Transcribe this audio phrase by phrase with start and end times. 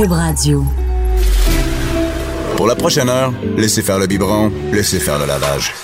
[0.00, 0.64] Cube Radio.
[2.56, 5.74] Pour la prochaine heure, laissez faire le biberon, laissez faire le lavage.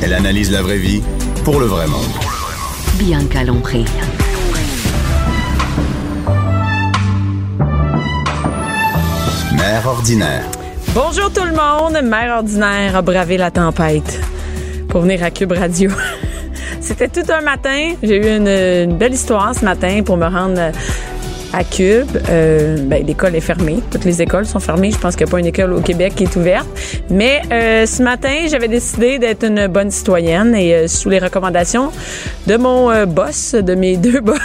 [0.00, 1.02] Elle analyse la vraie vie
[1.44, 2.14] pour le vrai monde.
[2.94, 3.84] Bianca Lompré.
[9.52, 10.44] Mère ordinaire.
[10.94, 14.20] Bonjour tout le monde, Mère ordinaire a bravé la tempête
[14.88, 15.90] pour venir à Cube Radio.
[16.80, 17.92] C'était tout un matin.
[18.02, 20.72] J'ai eu une, une belle histoire ce matin pour me rendre
[21.54, 22.08] à Cube.
[22.28, 23.78] Euh, ben, l'école est fermée.
[23.90, 24.90] Toutes les écoles sont fermées.
[24.90, 26.66] Je pense qu'il n'y a pas une école au Québec qui est ouverte.
[27.10, 31.92] Mais euh, ce matin, j'avais décidé d'être une bonne citoyenne et euh, sous les recommandations
[32.46, 34.38] de mon boss, de mes deux boss,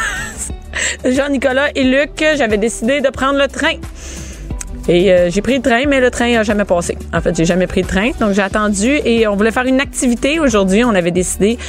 [1.04, 3.74] Jean-Nicolas et Luc, j'avais décidé de prendre le train.
[4.88, 6.98] Et j'ai pris le train, mais le train n'a jamais passé.
[7.14, 8.10] En fait, j'ai jamais pris le train.
[8.20, 10.84] Donc, j'ai attendu et on voulait faire une activité aujourd'hui.
[10.84, 11.60] On avait décidé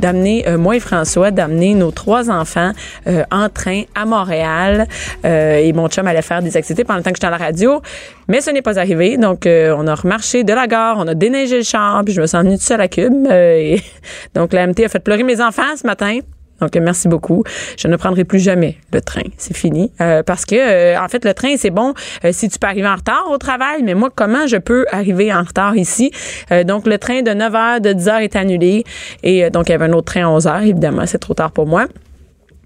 [0.00, 2.72] d'amener, euh, moi et François, d'amener nos trois enfants
[3.06, 4.86] euh, en train à Montréal.
[5.24, 7.36] Euh, et mon chum allait faire des activités pendant le temps que j'étais à la
[7.36, 7.82] radio.
[8.28, 9.16] Mais ce n'est pas arrivé.
[9.16, 12.20] Donc, euh, on a remarché de la gare, on a déneigé le char, puis je
[12.20, 13.26] me suis emmenée tout seul à Cube.
[13.30, 13.82] Euh, et
[14.34, 16.20] donc, la MT a fait pleurer mes enfants ce matin.
[16.60, 17.44] Donc, merci beaucoup.
[17.76, 19.22] Je ne prendrai plus jamais le train.
[19.36, 19.92] C'est fini.
[20.00, 22.88] Euh, parce que, euh, en fait, le train, c'est bon euh, si tu peux arriver
[22.88, 23.82] en retard au travail.
[23.82, 26.10] Mais moi, comment je peux arriver en retard ici?
[26.50, 28.84] Euh, donc, le train de 9 h, de 10 h est annulé.
[29.22, 30.62] Et euh, donc, il y avait un autre train à 11 h.
[30.62, 31.86] Évidemment, c'est trop tard pour moi.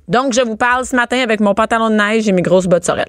[0.09, 2.85] Donc, je vous parle ce matin avec mon pantalon de neige et mes grosses bottes
[2.85, 3.07] sorel.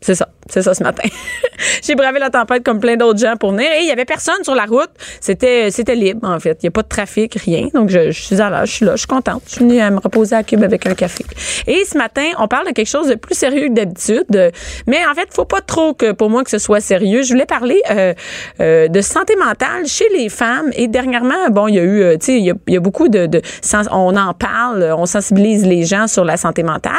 [0.00, 1.08] C'est ça, c'est ça ce matin.
[1.82, 4.42] J'ai bravé la tempête comme plein d'autres gens pour venir et il y avait personne
[4.42, 4.90] sur la route.
[5.20, 6.58] C'était c'était libre en fait.
[6.62, 7.68] Il y a pas de trafic, rien.
[7.74, 9.42] Donc je, je suis à l'âge, je suis là, je suis contente.
[9.46, 11.24] Je suis venue à me reposer à Cube avec un café.
[11.66, 14.50] Et ce matin, on parle de quelque chose de plus sérieux que d'habitude, euh,
[14.86, 17.22] mais en fait, faut pas trop que pour moi que ce soit sérieux.
[17.22, 18.14] Je voulais parler euh,
[18.60, 22.16] euh, de santé mentale chez les femmes et dernièrement, bon, il y a eu, euh,
[22.16, 23.42] tu sais, il il y a beaucoup de, de
[23.90, 26.92] on en parle, on sensibilise les gens sur la santé mentale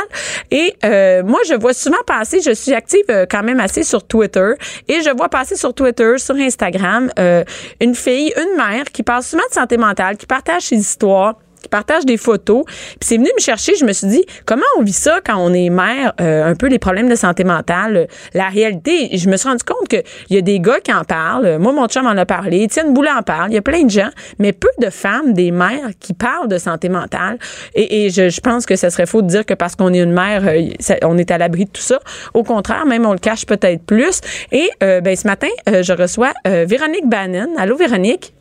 [0.49, 4.03] et euh, moi je vois souvent passer, je suis active euh, quand même assez sur
[4.03, 4.53] Twitter.
[4.88, 7.44] Et je vois passer sur Twitter, sur Instagram, euh,
[7.80, 11.35] une fille, une mère qui parle souvent de santé mentale, qui partage ses histoires
[11.72, 12.64] partage des photos.
[12.66, 15.54] Puis c'est venu me chercher, je me suis dit, comment on vit ça quand on
[15.54, 18.06] est mère, euh, un peu les problèmes de santé mentale, euh,
[18.36, 19.18] la réalité?
[19.18, 21.58] Je me suis rendu compte qu'il y a des gars qui en parlent.
[21.58, 22.62] Moi, mon chum en a parlé.
[22.62, 23.50] Étienne Boulet en parle.
[23.52, 26.58] Il y a plein de gens, mais peu de femmes, des mères qui parlent de
[26.58, 27.40] santé mentale.
[27.74, 30.44] Et, je, pense que ce serait faux de dire que parce qu'on est une mère,
[30.46, 32.00] euh, ça- on est à l'abri de tout ça.
[32.34, 34.20] Au contraire, même on le cache peut-être plus.
[34.52, 37.48] Et euh, ben, ce matin, euh, je reçois euh, Véronique Bannon.
[37.58, 38.34] Allô, Véronique?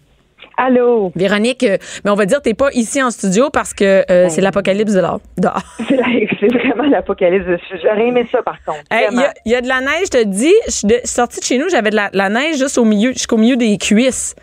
[0.62, 1.10] Allô?
[1.16, 4.42] Véronique, euh, mais on va dire t'es pas ici en studio parce que euh, c'est
[4.42, 5.20] l'apocalypse de l'or.
[5.88, 7.46] C'est la- vraiment l'apocalypse.
[7.82, 8.80] J'aurais aimé ça, par contre.
[8.90, 10.52] Il y, a- il y a de la neige, je te dis.
[10.66, 13.36] Je suis sortie de chez nous, j'avais de la, la neige juste au milieu, jusqu'au
[13.38, 14.34] milieu des cuisses.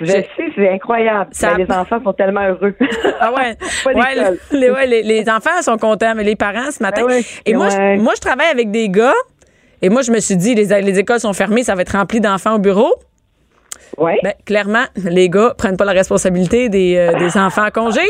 [0.00, 1.30] Je sais, c'est incroyable.
[1.32, 2.74] Ça- Mais Les enfants sont tellement heureux.
[3.20, 3.56] Ah ouais.
[4.52, 7.04] Les, ouais, les, les enfants sont contents, mais les parents ce matin.
[7.04, 7.22] Ouais.
[7.46, 9.12] Et moi, je, moi, je travaille avec des gars.
[9.82, 12.20] Et moi, je me suis dit, les, les écoles sont fermées, ça va être rempli
[12.20, 12.94] d'enfants au bureau.
[13.98, 14.18] Ouais.
[14.22, 18.02] Ben, clairement, les gars prennent pas la responsabilité des, euh, des enfants en congé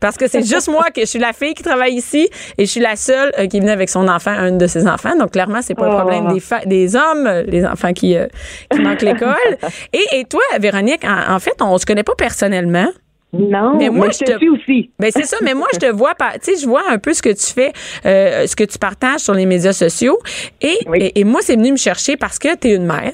[0.00, 2.70] parce que c'est juste moi que je suis la fille qui travaille ici et je
[2.70, 5.16] suis la seule euh, qui venue avec son enfant, un de ses enfants.
[5.18, 5.96] Donc, clairement, c'est pas un Oh.
[5.98, 8.26] problème des, fa- des hommes, euh, les enfants qui, euh,
[8.70, 9.34] qui manquent l'école.
[9.92, 12.88] Et, et toi, Véronique, en, en fait, on se connaît pas personnellement.
[13.32, 14.90] Non, Mais mais, moi, je je te te- suis aussi.
[14.98, 17.14] Ben c'est ça, mais moi je te vois pas, tu sais, je vois un peu
[17.14, 17.72] ce que tu fais,
[18.04, 20.18] ce que tu partages sur les médias sociaux,
[20.60, 20.98] et, Oui.
[21.00, 23.12] et, et moi c'est venu me chercher parce que tu es une mère.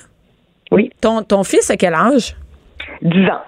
[0.72, 2.36] Oui, Ton, ton fils a quel âge?
[3.02, 3.40] 10 ans.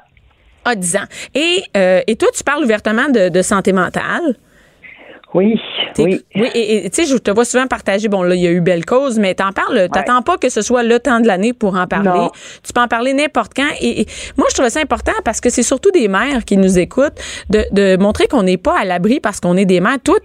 [0.65, 1.05] A 10 ans.
[1.35, 4.37] Et, euh, et toi, tu parles ouvertement de, de santé mentale?
[5.35, 5.61] Oui,
[5.93, 6.05] T'es-
[6.37, 6.51] oui.
[6.55, 8.87] et tu sais, je te vois souvent partager, bon là, il y a eu belle
[8.87, 11.87] cause, mais t'en parles, t'attends pas que ce soit le temps de l'année pour en
[11.87, 12.09] parler.
[12.09, 12.31] Non.
[12.63, 13.69] Tu peux en parler n'importe quand.
[13.83, 14.07] Et, et
[14.39, 17.63] moi, je trouve ça important parce que c'est surtout des mères qui nous écoutent de,
[17.73, 19.99] de montrer qu'on n'est pas à l'abri parce qu'on est des mères.
[20.03, 20.17] Toi,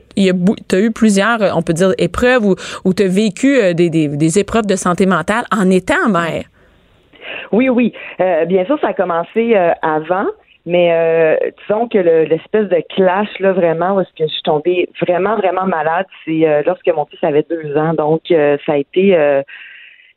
[0.70, 2.56] t'as eu plusieurs, euh, on peut dire, épreuves où,
[2.86, 6.46] où t'as vécu euh, des, des, des épreuves de santé mentale en étant mère.
[7.52, 7.94] Oui, oui.
[8.20, 10.26] Euh, bien sûr, ça a commencé euh, avant,
[10.66, 14.44] mais euh, disons que le- l'espèce de clash, là, vraiment, où est-ce que je suis
[14.44, 17.94] tombée vraiment, vraiment malade, c'est euh, lorsque mon fils avait deux ans.
[17.94, 19.14] Donc, euh, ça a été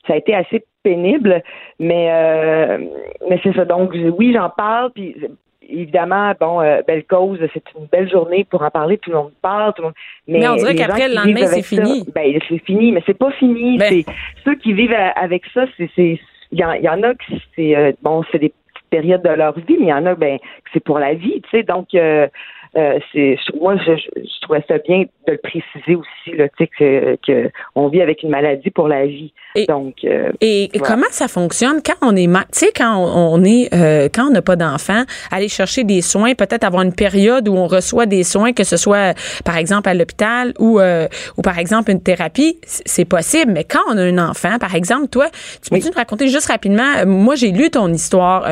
[0.07, 1.43] ça a été assez pénible,
[1.81, 2.79] mais
[3.29, 3.65] mais c'est ça.
[3.65, 5.17] Donc, oui, j'en parle, puis
[5.69, 9.33] évidemment, bon, euh, belle cause, c'est une belle journée pour en parler, tout le monde
[9.43, 9.95] parle, tout le monde.
[10.29, 12.05] Mais on dirait qu'après, le lendemain, c'est fini.
[12.15, 13.77] Ben, c'est fini, mais c'est pas fini.
[13.79, 14.15] Ben.
[14.45, 16.21] Ceux qui vivent avec ça, c'est
[16.53, 19.59] il y, y en a qui c'est euh, bon, c'est des petites périodes de leur
[19.59, 20.39] vie, mais il y en a ben
[20.73, 21.63] c'est pour la vie, tu sais.
[21.63, 22.29] Donc euh,
[22.77, 26.71] euh, c'est moi je, je, trouvais ça bien de le préciser aussi là, tu sais
[26.79, 29.33] que, que on vit avec une maladie pour la vie.
[29.55, 33.71] Et, Donc et comment ça fonctionne quand on est tu sais quand on, est
[34.13, 37.67] quand on n'a pas d'enfant, aller chercher des soins, peut-être avoir une période où on
[37.67, 39.15] reçoit des soins que ce soit
[39.45, 43.97] par exemple à l'hôpital ou ou par exemple une thérapie, c'est possible, mais quand on
[43.97, 45.29] a un enfant, par exemple toi,
[45.63, 48.47] tu peux-tu nous raconter juste rapidement moi j'ai lu ton histoire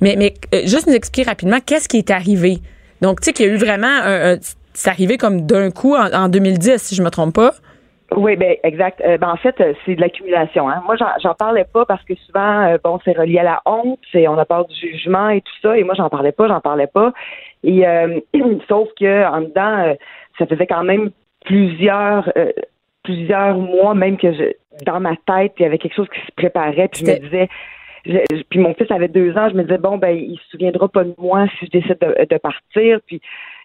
[0.00, 2.60] mais mais juste nous expliquer rapidement qu'est-ce qui est arrivé?
[3.00, 4.36] Donc, tu sais qu'il y a eu vraiment un,
[4.78, 7.50] c'est arrivé comme d'un coup en, 2010, si je me trompe pas.
[8.16, 9.02] Oui, ben exact.
[9.04, 10.68] Euh, ben, en fait, euh, c'est de l'accumulation.
[10.70, 10.82] Hein.
[10.86, 14.28] Moi, j'en parlais pas parce que souvent, euh, bon, c'est relié à la honte, c'est
[14.28, 15.76] on a peur du jugement et tout ça.
[15.76, 17.12] Et moi, j'en parlais pas, j'en parlais pas.
[17.64, 17.84] Et
[18.68, 19.94] sauf que en dedans,
[20.38, 21.10] ça faisait quand même
[21.44, 22.32] plusieurs
[23.02, 24.52] plusieurs mois même que je
[24.86, 26.88] dans ma tête, il y avait quelque chose qui se préparait.
[26.88, 27.48] Puis je me disais,
[28.04, 31.04] puis mon fils avait deux ans, je me disais bon ben il se souviendra pas
[31.04, 33.00] de moi si je décide de, partir.
[33.06, 33.20] Puis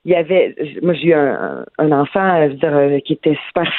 [0.06, 3.72] il y avait, moi j'ai eu un, enfant, je veux dire, euh, qui était super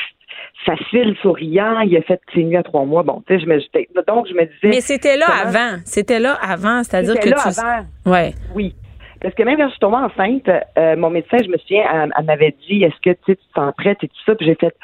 [0.64, 1.80] facile, souriant.
[1.80, 3.02] Il a fait ses nuits à trois mois.
[3.02, 3.58] Bon, tu sais, je me,
[4.06, 4.68] donc je me disais.
[4.68, 5.78] Mais c'était là avant.
[5.84, 7.60] C'était là avant, c'est-à-dire que là tu.
[7.60, 7.86] avant.
[8.06, 8.32] Ouais.
[8.54, 8.74] Oui.
[9.20, 12.24] Parce que même quand je suis tombée enceinte, euh, mon médecin, je me souviens, elle,
[12.26, 14.76] m'avait dit, est-ce que tu te sens prête et tout ça, puis j'ai fait,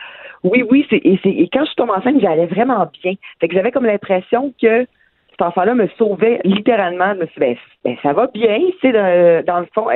[0.42, 3.12] oui, oui, c'est et, et, quand je suis tombée enceinte, j'allais vraiment bien.
[3.38, 4.86] Fait que j'avais comme l'impression que
[5.40, 7.14] cet enfant-là me sauvait littéralement.
[7.14, 9.86] Je me suis dit, ben, ben ça va bien, c'est dans le fond.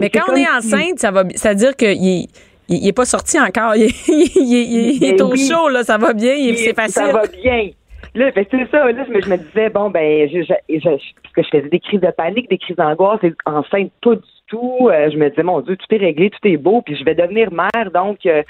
[0.00, 2.26] Mais quand on est enceinte, ça va, c'est-à-dire qu'il est,
[2.68, 3.74] il, est pas sorti encore.
[3.76, 7.06] Il, il, est ben au chaud, là, ça va bien, c'est facile.
[7.06, 7.70] Ça va bien.
[8.14, 11.48] Là, ben, c'est ça, là, je me, disais, bon, ben, je, je, parce que je
[11.48, 14.16] faisais des crises de panique, des crises d'angoisse, enceinte, du
[14.54, 17.14] Euh, je me disais, mon Dieu, tout est réglé, tout est beau, puis je vais
[17.14, 18.42] devenir mère, donc euh,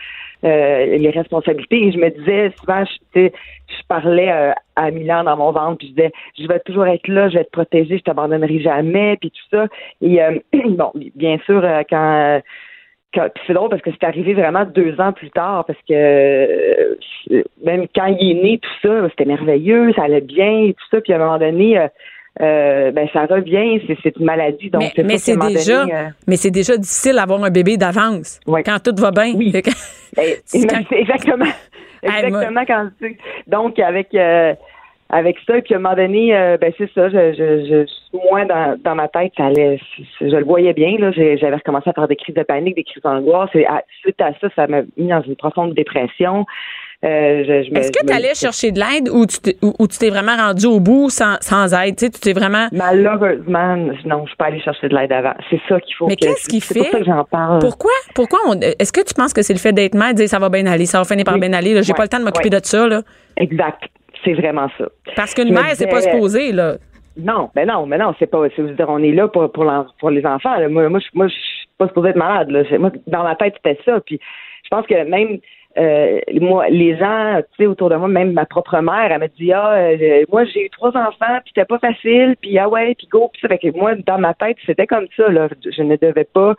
[0.45, 1.87] euh, les responsabilités.
[1.87, 2.85] Et je me disais, souvent,
[3.15, 3.29] je,
[3.89, 7.39] parlais à Milan dans mon ventre, puis je disais, je vais toujours être là, je
[7.39, 9.67] vais te protéger, je t'abandonnerai jamais, puis tout ça.
[10.01, 10.19] Et
[10.69, 12.41] bon, bien sûr, quand
[13.47, 16.99] c'est drôle parce que c'est arrivé vraiment deux ans plus tard parce que
[17.65, 21.01] même quand il est né, tout ça, c'était merveilleux, ça allait bien et tout ça.
[21.01, 21.79] Puis à un moment donné,
[22.41, 24.71] ben ça revient, c'est une maladie.
[24.71, 29.01] Donc mais, c'est déjà, euh, mais c'est déjà difficile d'avoir un bébé d'avance quand tout
[29.01, 29.33] va bien.
[29.35, 29.53] Oui.
[30.17, 30.23] Ben,
[30.93, 31.45] exactement,
[32.05, 33.19] exactement quand tu.
[33.49, 34.55] Donc avec euh,
[35.11, 38.79] avec ça, puis à un moment donné, ben c'est ça, je, je, je moi dans,
[38.83, 39.81] dans ma tête, ça allait,
[40.21, 41.11] je le voyais bien là.
[41.11, 43.51] J'avais recommencé à faire des crises de panique, des crises d'angoisse.
[43.55, 43.67] Et
[44.01, 46.47] suite à ça, ça m'a mis dans une profonde dépression.
[47.05, 51.11] Euh, Est-ce que tu allais chercher de l'aide ou tu t'es vraiment rendu au bout
[51.11, 51.97] sans, sans aide?
[51.97, 52.69] Tu t'es vraiment.
[52.73, 55.35] Malheureusement, non, je ne suis pas allée chercher de l'aide avant.
[55.51, 56.75] C'est ça qu'il faut Mais qu'est-ce qui fait?
[56.75, 57.59] C'est pour ça que j'en parle.
[57.59, 57.91] Pourquoi?
[58.15, 58.39] Pourquoi
[58.79, 60.65] Est-ce que tu penses que c'est le fait d'être mère, de dire ça va bien
[60.67, 62.87] aller, ça va finir par bien aller, j'ai pas le temps de m'occuper de ça,
[62.89, 63.03] là?
[63.37, 63.83] Exact.
[64.25, 64.87] C'est vraiment ça.
[65.15, 66.77] Parce qu'une mère, c'est pas supposé, là.
[67.17, 68.49] Non, mais non, mais non, c'est pas.
[68.49, 70.57] dire, on est là pour, pour, pour les enfants.
[70.69, 72.51] Moi, moi, je suis pas supposée être malade.
[72.51, 72.63] Là.
[72.79, 74.01] Moi, dans ma tête, c'était ça.
[74.01, 74.19] Puis
[74.65, 75.39] je pense que même
[75.77, 79.29] euh, moi, les gens, tu sais, autour de moi, même ma propre mère, elle m'a
[79.29, 82.95] dit ah, euh, moi j'ai eu trois enfants, puis c'était pas facile, puis ah ouais,
[82.95, 83.49] puis go, puis ça.
[83.49, 85.49] Fait que moi, dans ma tête, c'était comme ça là.
[85.65, 86.55] Je ne devais pas,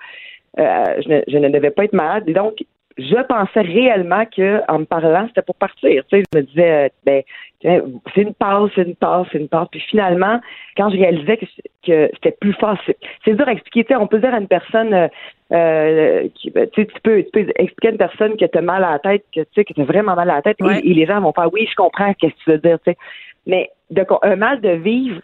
[0.59, 2.29] euh, je, ne, je, ne, devais pas être malade.
[2.31, 2.57] Donc,
[2.97, 6.03] je pensais réellement que en me parlant, c'était pour partir.
[6.05, 7.23] Tu sais, je me disais, ben,
[7.61, 9.67] c'est une passe, c'est une passe, c'est une passe.
[9.71, 10.39] Puis finalement,
[10.77, 11.45] quand je réalisais que,
[11.85, 13.83] que c'était plus facile, c'est dur à expliquer.
[13.83, 15.07] Tu sais, on peut dire à une personne, euh,
[15.51, 18.91] euh ben, tu, peux, tu peux expliquer à une personne que tu as mal à
[18.91, 21.05] la tête, que tu sais, que tu as vraiment mal à la tête, et, les
[21.05, 22.97] gens vont faire, oui, je comprends, qu'est-ce que tu veux dire, tu sais.
[23.45, 25.21] Mais de, un mal de vivre,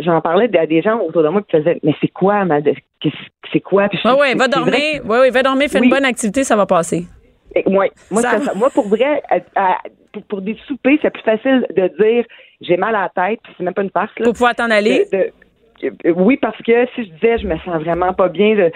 [0.00, 2.62] j'en parlais à des gens autour de moi qui faisaient, mais c'est quoi un mal
[2.62, 2.72] de,
[3.52, 3.88] c'est quoi?
[3.92, 7.04] Oui, oui, va dormir, oui, oui, va dormir, fais une bonne activité, ça va passer.
[7.66, 9.22] Moi, moi, pour vrai,
[10.28, 12.24] pour, des soupers, c'est plus facile de dire
[12.60, 14.12] j'ai mal à la tête, puis c'est même pas une farce.
[14.18, 15.06] Là, pour pouvoir t'en aller?
[16.16, 18.70] oui, parce que si je disais je me sens vraiment pas bien,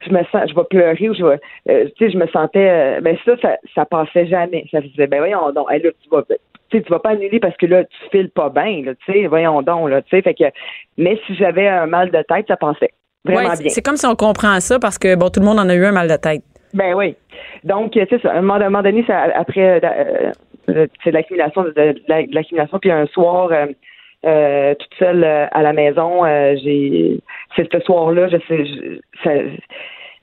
[0.00, 2.68] je, me sens, je vais pleurer ou je vais, euh, tu sais, je me sentais,
[2.68, 4.66] euh, ben ça, ça, ça passait jamais.
[4.70, 6.22] Ça faisait, ben voyons donc, là, tu vas,
[6.70, 9.26] tu sais, tu vas pas annuler parce que là, tu files pas bien, tu sais,
[9.26, 10.44] voyons donc, là, tu sais, fait que,
[10.96, 12.92] mais si j'avais un mal de tête, ça passait
[13.24, 13.68] vraiment bien.
[13.68, 15.84] C'est comme si on comprend ça parce que, bon, tout le monde en a eu
[15.84, 16.42] un mal de tête.
[16.74, 17.14] Ben oui.
[17.64, 18.32] Donc, c'est ça.
[18.32, 20.32] À un moment donné, ça, après, euh,
[20.68, 22.78] euh, c'est de l'accumulation, de, l'accumulation.
[22.78, 23.66] Puis un soir, euh,
[24.24, 26.24] euh, toute seule à la maison,
[26.62, 27.20] j'ai,
[27.54, 29.30] c'est ce soir-là, je sais, je, ça,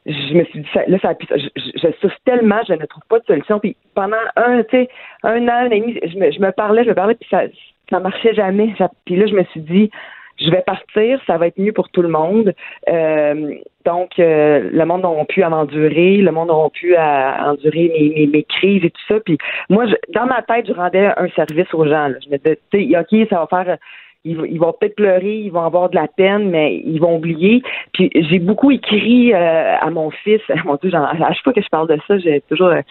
[0.05, 3.59] je me suis dit, là, ça, je, souffre tellement, je ne trouve pas de solution.
[3.59, 4.89] Puis pendant un, tu sais,
[5.23, 7.43] un an, et demi, je me, je me parlais, je me parlais, puis ça,
[7.89, 8.73] ça marchait jamais.
[9.05, 9.91] puis là, je me suis dit,
[10.39, 12.53] je vais partir, ça va être mieux pour tout le monde.
[12.89, 13.55] Euh,
[13.85, 18.43] donc, euh, le monde aura pu à m'endurer, le monde aura pu endurer mes, mes,
[18.43, 19.19] crises et tout ça.
[19.19, 19.37] Puis
[19.69, 22.09] moi, je, dans ma tête, je rendais un service aux gens.
[22.25, 23.77] Je me disais, OK, ça va faire
[24.25, 27.61] ils, vont peut-être pleurer, ils vont avoir de la peine, mais ils vont oublier.
[27.93, 30.41] Puis j'ai beaucoup écrit euh, à mon fils.
[30.65, 32.81] Mon Dieu, à chaque fois que je parle de ça, j'ai toujours, euh,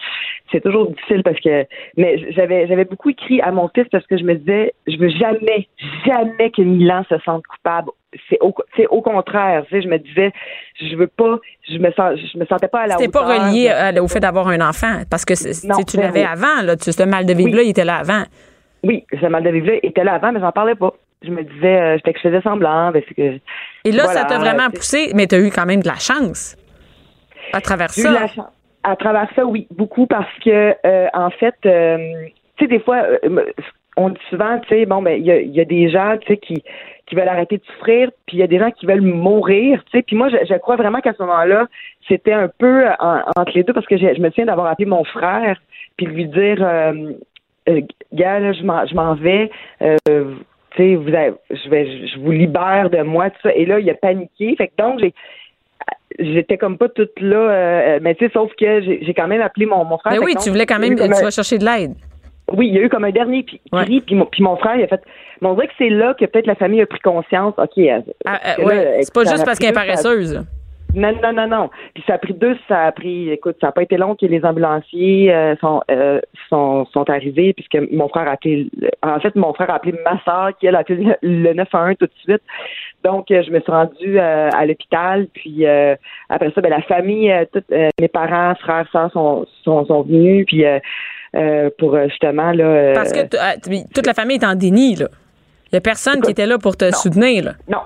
[0.51, 1.65] c'est toujours difficile parce que,
[1.97, 5.09] mais j'avais, j'avais beaucoup écrit à mon fils parce que je me disais, je veux
[5.09, 5.67] jamais,
[6.05, 7.89] jamais que Milan se sente coupable.
[8.29, 9.63] C'est au, c'est au contraire.
[9.67, 10.31] Tu sais, je me disais,
[10.79, 13.71] je veux pas, je me sens, je me sentais pas à la C'était pas relié
[13.99, 17.33] au fait d'avoir un enfant parce que tu l'avais avant là, tu, ce mal de
[17.33, 18.23] vivre là, il était là avant.
[18.83, 21.43] Oui, ce mal de vivre là était là avant, mais j'en parlais pas je me
[21.43, 22.91] disais, euh, que je faisais semblant.
[22.91, 23.39] Parce que,
[23.85, 26.55] Et là, ça t'a vraiment poussé, mais tu as eu quand même de la chance
[27.51, 28.25] à travers ça.
[28.85, 32.25] À travers ça, oui, beaucoup parce que, euh, en fait, euh,
[32.57, 33.03] tu sais, des fois,
[33.95, 36.61] on dit souvent, tu sais, bon, ben, il y a, des gens, tu sais, qui,
[37.05, 39.91] qui veulent arrêter de souffrir, puis il y a des gens qui veulent mourir, tu
[39.97, 40.03] sais.
[40.03, 41.67] Puis moi, je, crois vraiment qu'à ce moment-là,
[42.09, 45.61] c'était un peu entre les deux parce que je me souviens d'avoir appelé mon frère,
[45.95, 47.13] puis lui dire, euh,
[48.11, 49.49] gars, là, je m'en vais
[50.75, 53.53] tu vous je vais, je vous libère de moi, tout ça.
[53.53, 54.55] Et là, il a paniqué.
[54.55, 55.13] Fait que donc, j'ai,
[56.19, 59.65] j'étais comme pas toute là, euh, mais tu sais, sauf que j'ai, quand même appelé
[59.65, 60.13] mon, mon frère.
[60.13, 61.93] Mais oui, tu voulais quand même, tu vas chercher de l'aide.
[62.51, 64.83] Oui, il y a eu comme un dernier cri, puis, mon, puis mon frère, il
[64.83, 65.01] a fait.
[65.41, 67.53] Mais on dirait que c'est là que peut-être la famille a pris conscience.
[67.57, 67.77] OK.
[67.77, 70.45] Euh, ah, euh, c'est pas juste parce qu'elle est paresseuse.
[70.93, 71.69] Non, non, non, non.
[71.93, 74.25] Puis ça a pris deux, ça a pris, écoute, ça n'a pas été long que
[74.25, 76.19] les ambulanciers euh, sont, euh,
[76.49, 78.69] sont, sont arrivés, puisque mon frère a appelé,
[79.01, 82.05] en fait, mon frère a appelé ma soeur, qui elle a appelé le 911 tout
[82.05, 82.43] de suite.
[83.03, 85.65] Donc, euh, je me suis rendue à l'hôpital, puis
[86.29, 87.69] après ça, ben, la famille, toutes,
[87.99, 90.63] mes parents, frères, soeurs sont, sont, sont venus, puis
[91.77, 92.93] pour justement, là...
[92.93, 93.23] Parce que
[93.93, 95.07] toute la famille est en déni, là.
[95.71, 97.53] Il n'y a personne qui était là pour te soutenir, là.
[97.67, 97.79] Non,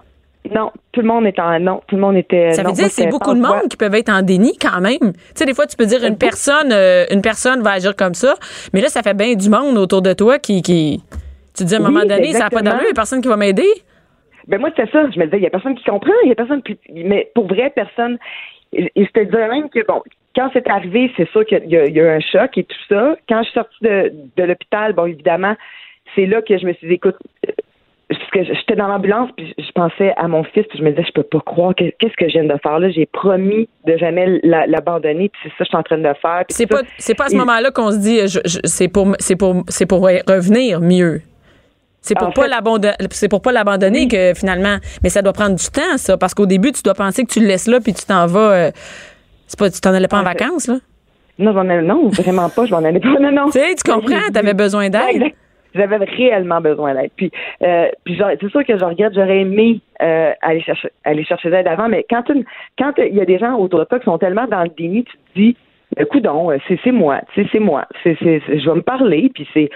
[0.53, 2.51] non, tout le monde est en non, tout le monde était.
[2.51, 5.13] Ça veut dire que c'est beaucoup de monde qui peuvent être en déni quand même.
[5.13, 8.13] Tu sais, des fois tu peux dire une personne, euh, une personne va agir comme
[8.13, 8.35] ça,
[8.73, 11.03] mais là ça fait bien du monde autour de toi qui, qui...
[11.55, 13.21] tu te dis à un moment donné ça n'a pas d'allure, il n'y a personne
[13.21, 13.67] qui va m'aider.
[14.47, 16.31] Ben moi c'est ça, je me disais il y a personne qui comprend, il y
[16.31, 16.61] a personne,
[16.93, 18.17] mais pour vrai personne.
[18.73, 20.01] Et je te disais même que bon,
[20.35, 23.15] quand c'est arrivé, c'est sûr qu'il y, a eu un choc et tout ça.
[23.27, 25.55] Quand je suis sortie de, de l'hôpital, bon évidemment,
[26.15, 27.15] c'est là que je me suis dit écoute
[28.09, 31.03] parce que j'étais dans l'ambulance puis je pensais à mon fils puis je me disais
[31.05, 32.89] je peux pas croire qu'est-ce que je viens de faire là.
[32.89, 36.43] J'ai promis de jamais l'abandonner puis c'est ça que je suis en train de faire
[36.49, 38.19] c'est pas c'est pas à ce moment-là qu'on se dit
[38.63, 41.21] c'est pour c'est pour c'est pour revenir mieux.
[41.99, 45.65] C'est pour, pas l'abandonner c'est pour pas l'abandonner que finalement mais ça doit prendre du
[45.65, 46.17] temps ça.
[46.17, 48.51] Parce qu'au début tu dois penser que tu le laisses là puis tu t'en vas
[48.51, 48.71] euh,
[49.47, 50.77] c'est pas tu t'en allais pas en, vacances là.
[51.39, 53.45] non j'en non vraiment pas je m'en allais pas non non.
[53.47, 55.33] Tu sais tu comprends t'avais besoin d'aide
[55.75, 57.11] j'avais réellement besoin d'aide.
[57.15, 57.31] Puis,
[57.63, 61.89] euh, c'est sûr que je regrette, j'aurais aimé euh, aller chercher aller chercher d'aide avant,
[61.89, 62.23] mais quand
[62.77, 65.03] quand il y a des gens autour de toi qui sont tellement dans le déni,
[65.03, 65.57] tu te dis
[65.97, 69.69] écoute donc, c'est c'est moi, c'est c'est moi, c'est je vais me parler, puis c'est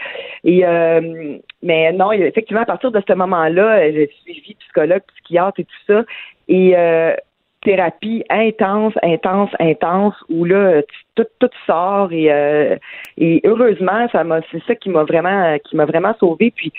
[0.44, 5.64] et euh, mais non, effectivement à partir de ce moment-là, j'ai suivi psychologue, psychiatre et
[5.64, 6.04] tout ça,
[6.48, 7.14] et euh,
[7.62, 10.82] thérapie intense, intense, intense, où là,
[11.16, 12.76] tout, tout sort et, euh,
[13.18, 16.52] et heureusement, ça m'a, c'est ça qui m'a vraiment, qui m'a vraiment sauvé.
[16.56, 16.72] Puis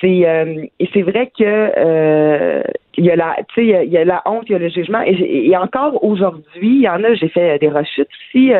[0.00, 2.62] c'est euh, et c'est vrai que euh,
[2.96, 4.68] il y a la, tu sais, il y, a la honte, il y a le
[4.68, 7.14] jugement et, encore aujourd'hui, il y en a.
[7.14, 8.52] J'ai fait des rechutes aussi.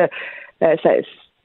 [0.59, 0.91] ça,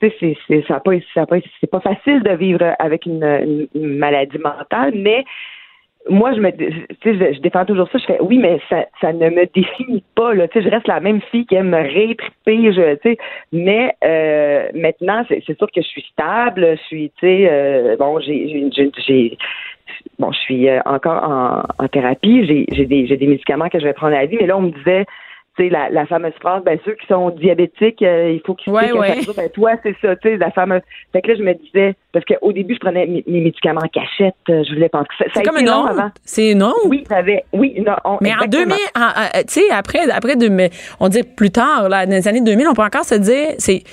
[0.00, 0.92] c'est, c'est, ça pas,
[1.26, 5.24] pas, c'est pas facile de vivre avec une maladie mentale, mais
[6.11, 7.99] moi, je me, tu sais, je, défends toujours ça.
[7.99, 10.34] Je fais, oui, mais ça, ça ne me définit pas.
[10.34, 12.73] Là, tu sais, je reste la même fille qui aime me rétriper.
[12.73, 13.18] Je, tu sais,
[13.52, 16.76] mais euh, maintenant, c'est, sûr que je suis stable.
[16.76, 19.38] Je suis, tu sais, euh, bon, j'ai, j'ai,
[20.18, 22.46] bon, je suis euh, encore en, en thérapie.
[22.46, 24.37] J'ai, j'ai des, j'ai des médicaments que je vais prendre à la vie.
[24.38, 25.06] Mais là, on me disait,
[25.56, 28.73] tu sais, la, la fameuse phrase, ben ceux qui sont diabétiques, euh, il faut qu'ils
[28.73, 29.20] ouais, ouais.
[29.37, 30.82] ben toi, c'est ça, tu sais, la fameuse.
[31.12, 34.34] Fait que là, je me disais, parce qu'au début, je prenais mes, médicaments en cachette,
[34.50, 35.96] euh, je voulais penser que ça, c'est comme une honte.
[36.25, 40.49] C'est non Oui, ça avait, oui, non, Mais en 2000, tu sais, après, après, de,
[41.00, 43.84] on dit plus tard, là, dans les années 2000, on peut encore se dire, c'est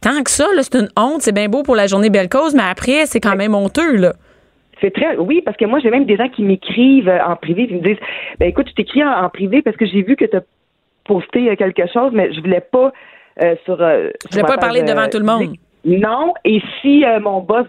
[0.00, 2.54] tant que ça, là, c'est une honte, c'est bien beau pour la journée belle cause,
[2.54, 4.14] mais après, c'est quand même honteux, là.
[4.82, 7.68] C'est très, oui, parce que moi, j'ai même des gens qui m'écrivent euh, en privé,
[7.68, 8.02] qui me disent,
[8.40, 10.42] ben écoute, tu t'écris en, privé parce que j'ai vu que tu as
[11.04, 12.92] poster quelque chose, mais je voulais pas
[13.42, 13.80] euh, sur.
[13.80, 15.56] Euh, je voulais pas parler devant tout le monde.
[15.84, 17.66] Non, et si euh, mon boss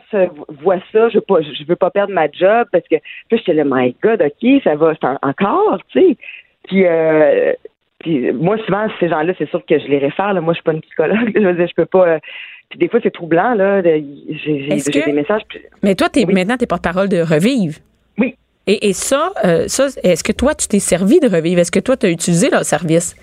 [0.61, 2.97] voit ça, je veux pas, je veux pas perdre ma job parce que
[3.27, 6.17] puis j'étais là, my God, ok, ça va, encore, tu sais.
[6.65, 6.85] Puis,
[7.99, 10.33] puis moi souvent ces gens-là, c'est sûr que je les réfère.
[10.33, 10.41] Là.
[10.41, 11.31] Moi, je suis pas une psychologue.
[11.35, 12.19] Je veux dire, je peux pas.
[12.69, 13.81] puis des fois, c'est troublant là.
[13.81, 14.67] J'ai
[15.05, 15.41] des messages.
[15.81, 17.79] Mais toi, es, maintenant, t'es porte-parole de Revive.
[18.67, 19.31] Et, ça,
[19.67, 21.59] ça est-ce que toi, tu t'es servi de Revive?
[21.59, 23.15] Est-ce que toi, tu as utilisé leur service?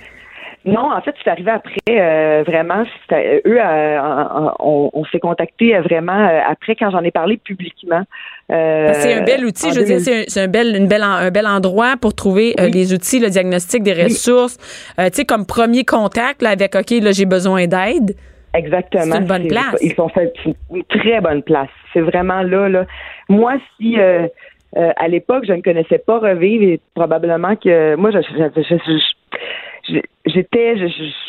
[0.66, 1.80] Non, en fait, c'est arrivé après.
[1.88, 8.02] Euh, vraiment, eux, euh, on, s'est contacté vraiment après quand j'en ai parlé publiquement.
[8.50, 9.72] c'est un bel outil.
[9.72, 13.20] Je veux dire, c'est un, bel, une belle, un bel endroit pour trouver les outils,
[13.20, 14.58] le diagnostic des ressources.
[14.98, 18.14] tu sais, comme premier contact là, avec OK, là, j'ai besoin d'aide.
[18.52, 19.04] Exactement.
[19.04, 19.76] C'est une bonne place.
[19.80, 21.70] Ils sont fait une très bonne place.
[21.94, 22.84] C'est vraiment là, là.
[23.30, 23.96] Moi, si
[24.76, 28.20] à l'époque, je ne connaissais pas Revivre et probablement que moi, je,
[30.26, 30.86] j'étais, je,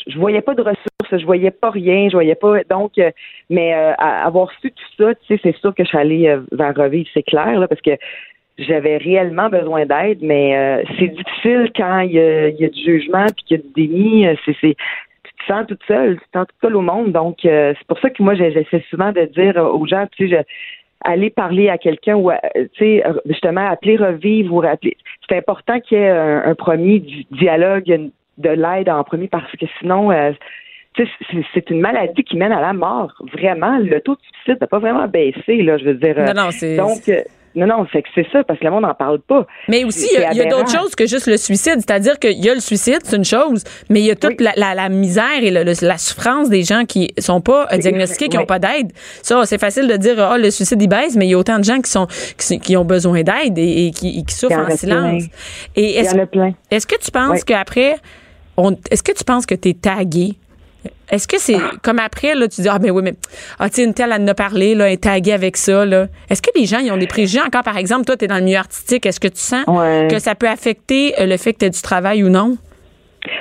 [0.07, 2.63] je, voyais pas de ressources, je voyais pas rien, je voyais pas.
[2.69, 3.11] Donc, euh,
[3.49, 6.41] mais euh, avoir su tout ça, tu sais, c'est sûr que je suis allée euh,
[6.51, 7.91] vers Revivre, c'est clair, là, parce que
[8.57, 13.25] j'avais réellement besoin d'aide, mais c'est difficile quand il y, a, y a du jugement
[13.25, 14.27] puis qu'il y a du déni.
[14.45, 14.75] C'est, c'est,
[15.23, 17.11] tu te sens toute seule, tu te sens toute seule au monde.
[17.11, 20.45] Donc, c'est pour ça que moi, j'essaie souvent de dire aux gens, tu sais,
[21.03, 24.97] aller parler à quelqu'un ou, tu sais, justement, appeler Revivre ou rappeler.
[25.27, 26.99] C'est important qu'il y ait un, un premier
[27.31, 30.31] dialogue, de l'aide en premier parce que sinon, euh,
[31.53, 33.13] c'est une maladie qui mène à la mort.
[33.33, 36.17] Vraiment, le taux de suicide n'a pas vraiment baissé, là, je veux dire.
[36.17, 36.75] Non, non, c'est.
[36.75, 37.21] Donc, euh,
[37.55, 39.45] non, non, c'est que c'est ça, parce que le monde n'en parle pas.
[39.67, 41.75] Mais aussi, il y a, d'autres choses que juste le suicide.
[41.77, 44.53] C'est-à-dire qu'il y a le suicide, c'est une chose, mais il y a toute la,
[44.55, 48.59] la, misère et la souffrance des gens qui sont pas euh, diagnostiqués, qui n'ont pas
[48.59, 48.91] d'aide.
[49.21, 51.59] Ça, c'est facile de dire, oh, le suicide, il baisse, mais il y a autant
[51.59, 55.23] de gens qui sont qui, ont besoin d'aide et, qui, souffrent en, silence.
[55.75, 56.15] Et est-ce,
[56.69, 57.97] est-ce que tu penses qu'après,
[58.89, 60.35] est-ce que tu penses que tu es tagué?
[61.09, 63.13] Est-ce que c'est comme après, là, tu dis, ah, ben oui, mais,
[63.59, 66.07] ah, tu une telle, elle en a parlé, là, elle est taguée avec ça, là.
[66.29, 68.37] Est-ce que les gens, ils ont des préjugés encore, par exemple, toi, tu es dans
[68.37, 71.59] le milieu artistique, est-ce que tu sens que ça peut affecter euh, le fait que
[71.59, 72.57] tu aies du travail ou non?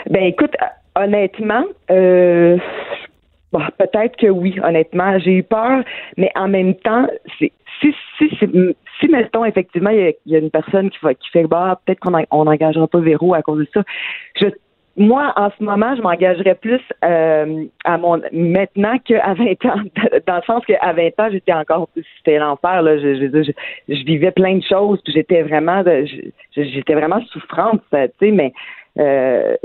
[0.09, 0.55] Ben, écoute,
[0.97, 2.59] honnêtement, euh,
[3.79, 5.19] peut-être que oui, honnêtement.
[5.19, 5.83] J'ai eu peur,
[6.17, 7.07] mais en même temps,
[7.39, 8.29] c'est, si, si,
[9.01, 12.45] si, mettons, effectivement, il y, a une personne qui, va, qui fait, bah, peut-être qu'on
[12.45, 13.83] n'engagera pas Véro à cause de ça.
[14.41, 14.49] Je
[14.97, 19.81] moi, en ce moment, je m'engagerais plus euh, à mon maintenant qu'à 20 ans,
[20.27, 22.83] dans le sens qu'à 20 ans, j'étais encore c'était l'enfer.
[22.83, 23.53] Là, je,
[23.89, 25.85] je, vivais plein de choses, puis j'étais vraiment,
[26.55, 28.53] j'étais vraiment souffrante, tu sais, mais
[28.99, 29.57] euh,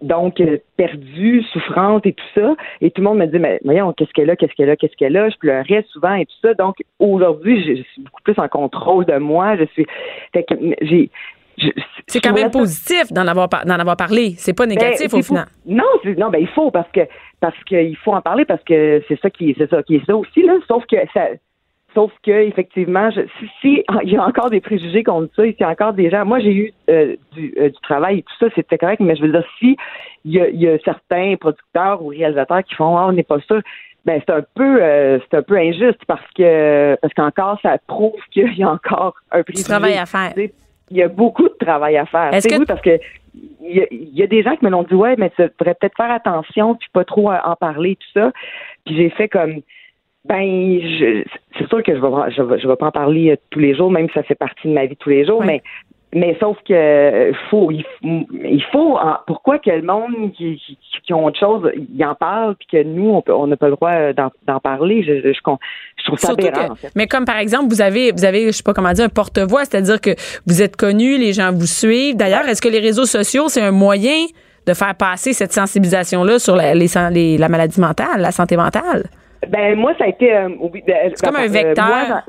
[0.00, 0.40] donc
[0.76, 2.54] perdue, souffrante et tout ça.
[2.80, 4.96] Et tout le monde me dit, mais voyons, qu'est-ce qu'elle a, qu'est-ce qu'elle a, qu'est-ce
[4.96, 5.28] qu'elle a?
[5.28, 6.54] Je pleurais souvent et tout ça.
[6.54, 9.56] Donc aujourd'hui, je, suis beaucoup plus en contrôle de moi.
[9.56, 9.86] Je suis,
[10.82, 11.10] j'ai
[12.06, 14.34] c'est quand même positif d'en avoir, d'en avoir parlé.
[14.36, 15.46] C'est pas ben, négatif au final.
[15.66, 15.84] Non,
[16.16, 17.00] non, ben il faut parce que
[17.40, 20.16] parce qu'il faut en parler parce que c'est ça qui c'est ça qui est ça
[20.16, 20.54] aussi là.
[20.66, 21.28] Sauf que ça,
[21.94, 23.10] sauf que effectivement,
[23.60, 26.24] si, il y a encore des préjugés contre ça, il y a encore des gens.
[26.24, 29.00] Moi, j'ai eu euh, du, euh, du travail et tout ça, c'était correct.
[29.00, 29.76] Mais je veux dire, si
[30.24, 33.60] il y a, certains producteurs ou réalisateurs qui font, ah, on n'est pas sûr.
[34.04, 38.14] Ben c'est un peu euh, c'est un peu injuste parce que parce qu'encore ça prouve
[38.30, 39.64] qu'il y a encore un préjugé.
[39.64, 40.32] Du travail à faire
[40.90, 42.30] il y a beaucoup de travail à faire.
[42.40, 42.64] C'est que...
[42.64, 42.98] parce que
[43.60, 46.10] il y, a, des gens qui me l'ont dit ouais, mais tu devrais peut-être faire
[46.10, 48.32] attention puis pas trop en parler tout ça.
[48.84, 49.60] Puis j'ai fait comme
[50.24, 50.80] ben
[51.56, 53.74] c'est sûr que je vais je vais, je vais pas en parler euh, tous les
[53.74, 55.62] jours, même si ça fait partie de ma vie tous les jours, mais
[56.14, 57.84] mais sauf que faut il,
[58.72, 60.60] faut pourquoi que le monde qui,
[61.04, 63.90] qui, ont autre chose il en parle puis que nous on n'a pas le droit
[63.90, 65.02] euh, d'en parler?
[65.02, 68.62] Je, je, trouve ça aberrant, mais comme par exemple vous avez vous avez je sais
[68.62, 70.10] pas comment dire un porte-voix c'est-à-dire que
[70.46, 72.16] vous êtes connu les gens vous suivent.
[72.16, 74.24] D'ailleurs est-ce que les réseaux sociaux c'est un moyen
[74.66, 79.04] de faire passer cette sensibilisation là sur la, les, la maladie mentale la santé mentale?
[79.46, 80.48] Ben moi ça a été euh,
[81.14, 82.22] c'est comme un euh, vecteur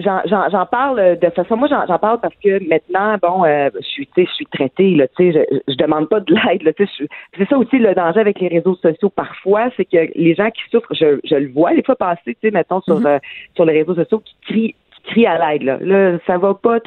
[0.00, 4.22] j'en parle de façon moi j'en parle parce que maintenant bon euh, je suis tu
[4.22, 6.86] sais je suis traitée là tu sais je, je demande pas de l'aide là tu
[6.86, 10.50] sais c'est ça aussi le danger avec les réseaux sociaux parfois c'est que les gens
[10.50, 13.06] qui souffrent je, je le vois des fois passer tu sais mettons sur mm-hmm.
[13.06, 13.18] euh,
[13.54, 16.78] sur les réseaux sociaux qui crient qui crient à l'aide là là ça va pas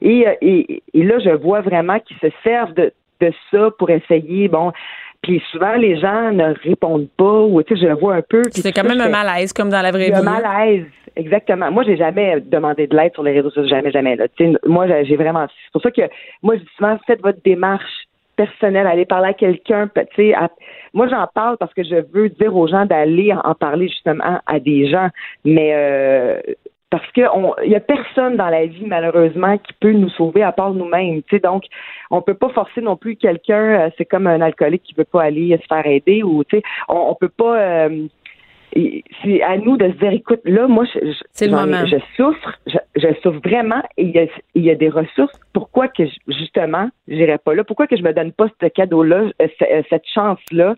[0.00, 3.90] et, euh, et et là je vois vraiment qu'ils se servent de de ça pour
[3.90, 4.72] essayer bon
[5.22, 8.42] puis souvent, les gens ne répondent pas ou tu sais, je le vois un peu.
[8.52, 10.14] C'est quand même un malaise, comme dans la vraie vie.
[10.14, 11.70] Un malaise, exactement.
[11.70, 14.16] Moi, j'ai jamais demandé de l'aide sur les réseaux sociaux, jamais, jamais.
[14.66, 15.46] Moi, j'ai vraiment.
[15.48, 16.02] C'est pour ça que
[16.42, 19.90] moi, je dis souvent, faites votre démarche personnelle, allez parler à quelqu'un.
[20.94, 24.58] Moi, j'en parle parce que je veux dire aux gens d'aller en parler justement à
[24.60, 25.08] des gens,
[25.44, 26.40] mais euh,
[26.90, 27.20] parce que
[27.64, 31.22] il y a personne dans la vie malheureusement qui peut nous sauver à part nous-mêmes.
[31.42, 31.64] Donc
[32.10, 33.80] on peut pas forcer non plus quelqu'un.
[33.80, 36.42] Euh, c'est comme un alcoolique qui veut pas aller se faire aider ou
[36.88, 37.58] on, on peut pas.
[37.58, 38.06] Euh,
[38.74, 41.00] c'est à nous de se dire, écoute, là, moi, je,
[41.40, 45.38] je, souffre, je, souffre vraiment, et il y, a, il y a des ressources.
[45.52, 47.64] Pourquoi que justement, j'irai pas là?
[47.64, 50.76] Pourquoi que je me donne pas ce cadeau-là, euh, cette chance-là?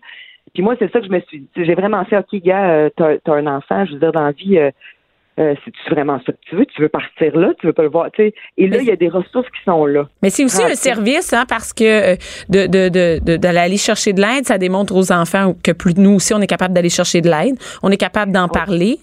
[0.53, 1.39] Puis moi, c'est ça que je me suis.
[1.39, 1.49] dit.
[1.55, 4.59] J'ai vraiment fait, ok, gars, t'as as un enfant, je veux dire, dans la vie
[5.39, 6.65] euh, c'est-tu vraiment ça que tu veux?
[6.65, 7.49] Tu veux partir là?
[7.59, 8.07] Tu veux pas le voir?
[8.13, 10.07] Tu sais, et là, il y a des ressources qui sont là.
[10.21, 12.15] Mais c'est aussi un service, hein, parce que euh,
[12.49, 16.15] de, de, de, d'aller aller chercher de l'aide, ça démontre aux enfants que plus nous
[16.15, 17.55] aussi, on est capable d'aller chercher de l'aide.
[17.81, 18.99] On est capable d'en parler.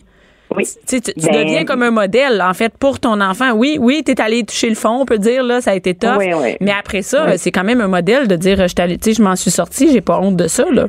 [0.57, 0.65] Oui.
[0.89, 3.53] Tu, tu, tu Ben- deviens comme un modèle, en fait, pour ton enfant.
[3.53, 6.17] Oui, oui, t'es allé toucher le fond, on peut dire, là, ça a été tough.
[6.19, 6.57] Oui, oui.
[6.61, 9.53] Mais après ça, c'est quand même un modèle de dire, je, tu je m'en suis
[9.53, 10.89] sortie, j'ai pas honte de ça, là.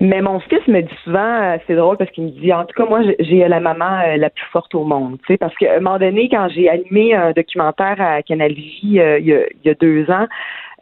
[0.00, 2.74] Mais mon fils me dit souvent, euh, c'est drôle parce qu'il me dit, en tout
[2.76, 5.18] cas, moi, j'ai- la maman euh, la plus forte au monde.
[5.20, 8.54] Tu sais, parce qu'à un moment donné, quand j'ai animé un documentaire à Canal euh,
[8.82, 10.26] il, y a, il y a deux ans,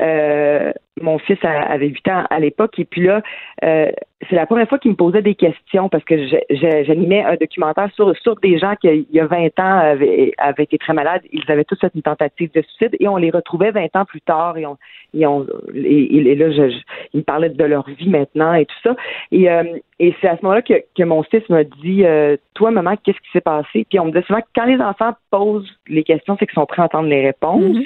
[0.01, 3.21] euh, mon fils a- avait 8 ans à l'époque, et puis là,
[3.65, 3.91] euh,
[4.31, 6.15] c'est la première fois qu'il me posait des questions parce que
[6.51, 10.63] j'animais un documentaire sur, sur des gens qui, il y a 20 ans, avaient, avaient
[10.63, 11.21] été très malades.
[11.33, 14.23] Ils avaient tous fait une tentative de suicide et on les retrouvait 20 ans plus
[14.23, 14.79] tard et on,
[15.13, 18.65] et, on, et, et là, je, je- ils me parlaient de leur vie maintenant et
[18.65, 18.97] tout ça.
[19.31, 19.63] Et, euh,
[19.99, 23.19] et c'est à ce moment-là que, que mon fils m'a dit, euh, toi, maman, qu'est-ce
[23.19, 23.85] qui s'est passé?
[23.91, 26.67] Puis on me dit souvent que quand les enfants posent les questions, c'est qu'ils sont
[26.67, 27.77] prêts à entendre les réponses.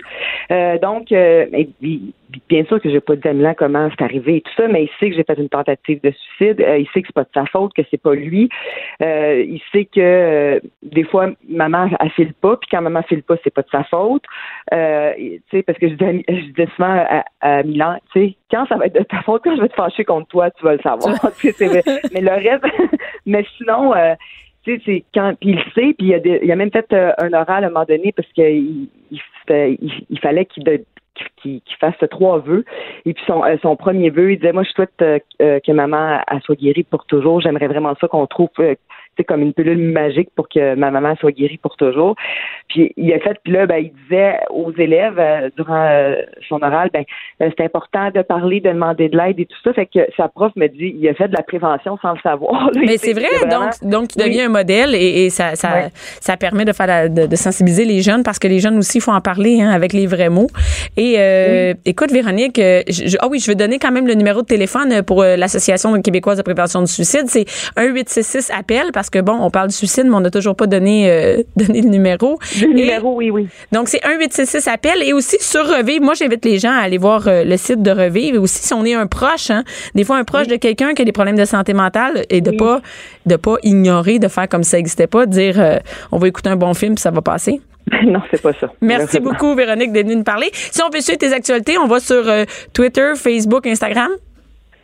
[0.53, 1.69] Euh, donc, euh, et
[2.49, 4.85] bien sûr que j'ai pas dit à Milan comment c'est arrivé et tout ça, mais
[4.85, 6.61] il sait que j'ai fait une tentative de suicide.
[6.61, 8.49] Euh, il sait que c'est pas de sa faute, que c'est pas lui.
[9.03, 13.23] Euh, il sait que euh, des fois maman elle file pas, puis quand maman file
[13.23, 14.25] pas, c'est pas de sa faute.
[14.71, 18.67] Tu sais, parce que je disais, je disais souvent à, à Milan, tu sais, quand
[18.67, 20.73] ça va être de ta faute, quand je vais te fâcher contre toi, tu vas
[20.75, 21.15] le savoir.
[22.13, 22.65] Mais le reste,
[23.27, 23.93] mais sinon.
[24.65, 26.71] Tu sais, c'est quand puis il le sait, puis il a, des- il a même
[26.73, 30.45] fait euh, un oral à un moment donné parce qu'il il, fait- il, il fallait
[30.47, 30.65] qu'il
[31.37, 32.65] qu'il qu'il fasse trois vœux.
[33.05, 35.73] Et puis son, euh, son premier vœu, il disait Moi, je souhaite euh, euh, que
[35.73, 37.41] maman elle soit guérie pour toujours.
[37.41, 38.49] J'aimerais vraiment ça qu'on trouve
[39.25, 42.15] comme une pilule magique pour que ma maman soit guérie pour toujours.
[42.69, 46.17] Puis il a fait, puis là, ben, il disait aux élèves euh, durant euh,
[46.49, 47.05] son oral, ben,
[47.43, 49.73] euh, c'est important de parler, de demander de l'aide et tout ça.
[49.73, 52.67] Fait que sa prof me dit, il a fait de la prévention sans le savoir.
[52.73, 52.81] là.
[52.85, 54.25] Mais c'est vrai, vraiment- donc, donc tu Oui.
[54.29, 55.89] deviens un modèle et, et ça, ça,
[56.21, 58.99] ça permet de faire la- de, de sensibiliser les jeunes parce que les jeunes aussi,
[58.99, 60.49] il faut en parler hein, avec les vrais mots.
[60.97, 61.15] Et
[61.85, 65.23] écoute, Véronique, je- ah oui, je vais donner quand même le numéro de téléphone pour
[65.23, 67.25] l'Association québécoise de prévention du suicide.
[67.27, 67.45] C'est
[67.79, 71.11] 1866 appel parce que bon, on parle du suicide, mais on n'a toujours pas donné,
[71.11, 72.39] euh, donné le numéro.
[72.61, 73.49] Le Et- numéro, oui, oui.
[73.73, 76.03] donc, c'est 1866 appel et aussi sur Revive.
[76.03, 78.75] Moi, j'invite les gens à aller voir euh, le site de Revive et aussi si
[78.75, 81.37] on est un proche, hein, des fois un proche de quelqu'un qui a des problèmes
[81.37, 82.81] de santé mentale et de pas
[83.27, 85.77] de pas ignorer, de faire comme ça n'existait pas, de dire euh,
[86.13, 87.61] on va écouter un bon film puis ça va passer.
[88.05, 88.71] non, c'est pas ça.
[88.81, 90.51] Merci beaucoup, Véronique, d'être venue nous parler.
[90.53, 94.11] Si on peut suivre tes actualités, on va sur euh, Twitter, Facebook, Instagram?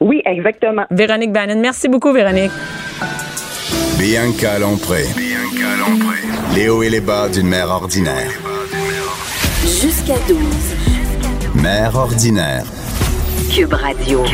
[0.00, 0.84] Oui, exactement.
[0.90, 1.60] Véronique Bannon.
[1.60, 2.50] Merci beaucoup, Véronique.
[3.98, 5.06] Bianca Lompré.
[6.54, 8.30] Les hauts et les bas d'une mère ordinaire.
[9.62, 10.38] Jusqu'à 12.
[11.54, 12.64] Mère ordinaire.
[13.54, 14.24] Cube Radio.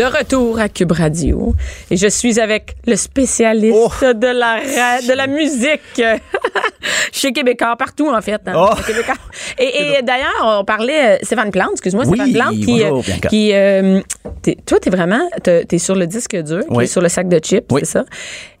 [0.00, 1.54] De retour à Cube Radio.
[1.90, 4.12] Et je suis avec le spécialiste Oh.
[4.14, 6.00] de, la, ra- de la musique
[7.12, 8.40] chez Québécois, partout en fait.
[8.46, 8.74] hein, Oh.
[8.86, 9.12] Québécois.
[9.58, 13.28] Et, et d'ailleurs, on parlait, euh, Stéphane Plante, excuse-moi, Oui, Stéphane Plante, qui, bonjour, euh,
[13.28, 14.00] qui euh,
[14.40, 16.88] t'es- toi, t'es vraiment, t'es t'es sur le disque dur, Oui.
[16.88, 17.82] sur le sac de chips, Oui.
[17.84, 18.04] c'est ça?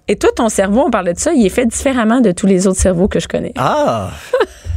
[0.08, 2.66] Et toi, ton cerveau, on parlait de ça, il est fait différemment de tous les
[2.66, 3.54] autres cerveaux que je connais.
[3.56, 4.10] Ah!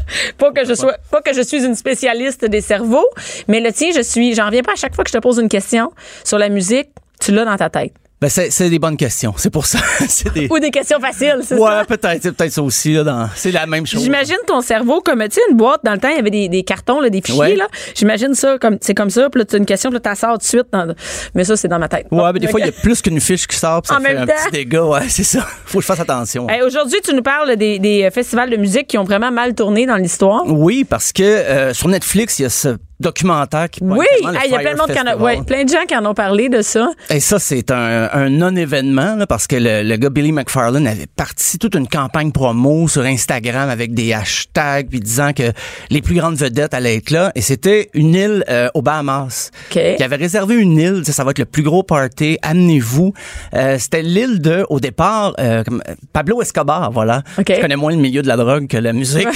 [0.38, 3.08] Pas que je sois, pas que suis une spécialiste des cerveaux,
[3.48, 5.38] mais le tien, je suis, j'en reviens pas à chaque fois que je te pose
[5.40, 5.92] une question
[6.24, 6.90] sur la musique,
[7.20, 7.94] tu l'as dans ta tête.
[8.24, 9.34] Ben, c'est c'est des bonnes questions.
[9.36, 9.80] C'est pour ça.
[10.08, 10.48] c'est des...
[10.50, 11.84] Ou des questions faciles, c'est Ouais, ça?
[11.86, 12.20] peut-être.
[12.24, 12.94] C'est peut-être ça aussi.
[12.94, 13.30] Là, dans...
[13.36, 14.02] C'est la même chose.
[14.02, 16.48] J'imagine ton cerveau comme, tu sais, une boîte, dans le temps, il y avait des,
[16.48, 17.56] des cartons, là, des fichiers, Ouais.
[17.58, 17.68] là.
[17.94, 20.18] J'imagine ça comme, c'est comme ça, puis là, tu as une question, puis là, tu
[20.22, 20.68] sors tout de suite.
[20.72, 20.96] dans-
[21.36, 22.06] Mais ça, c'est dans ma tête.
[22.12, 24.00] Ouais, Bon, mais des fois, il y a plus qu'une fiche qui sort, puis ça
[24.00, 24.32] En fait un temps.
[24.46, 24.86] petit dégât.
[24.86, 25.46] Ouais, c'est ça.
[25.66, 26.50] Faut que je fasse attention.
[26.50, 29.86] Hey, Aujourd'hui, tu nous parles des, des festivals de musique qui ont vraiment mal tourné
[29.86, 30.44] dans l'histoire.
[30.48, 34.48] Oui, parce que euh, sur Netflix, il y a ce documentaire qui Oui, le Hey,
[34.48, 36.06] il y a plein de monde qui en a, ouais, plein de gens qui en
[36.06, 36.90] ont parlé de ça.
[37.10, 41.58] Et ça, c'est un, un non-événement, parce que le, le gars Billy McFarlane avait parti
[41.60, 45.52] toute une campagne promo sur Instagram avec des hashtags, puis disant que
[45.90, 47.32] les plus grandes vedettes allaient être là.
[47.36, 49.52] Et c'était une île euh, aux Bahamas.
[49.70, 49.96] OK.
[49.98, 53.14] Qui avait réservé une île, sais, ça va être le plus gros party, amenez-vous.
[53.54, 55.64] Euh, c'était l'île de, au départ, euh,
[56.12, 57.24] Pablo Escobar, voilà.
[57.38, 57.52] OK.
[57.56, 59.28] Je connais moins le milieu de la drogue que la musique.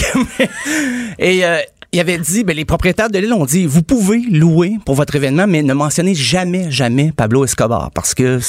[1.19, 1.58] et euh,
[1.93, 5.15] il avait dit, ben, les propriétaires de l'île ont dit, vous pouvez louer pour votre
[5.15, 8.39] événement, mais ne mentionnez jamais, jamais Pablo Escobar, parce que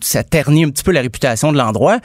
[0.00, 1.98] ça ternit un petit peu la réputation de l'endroit.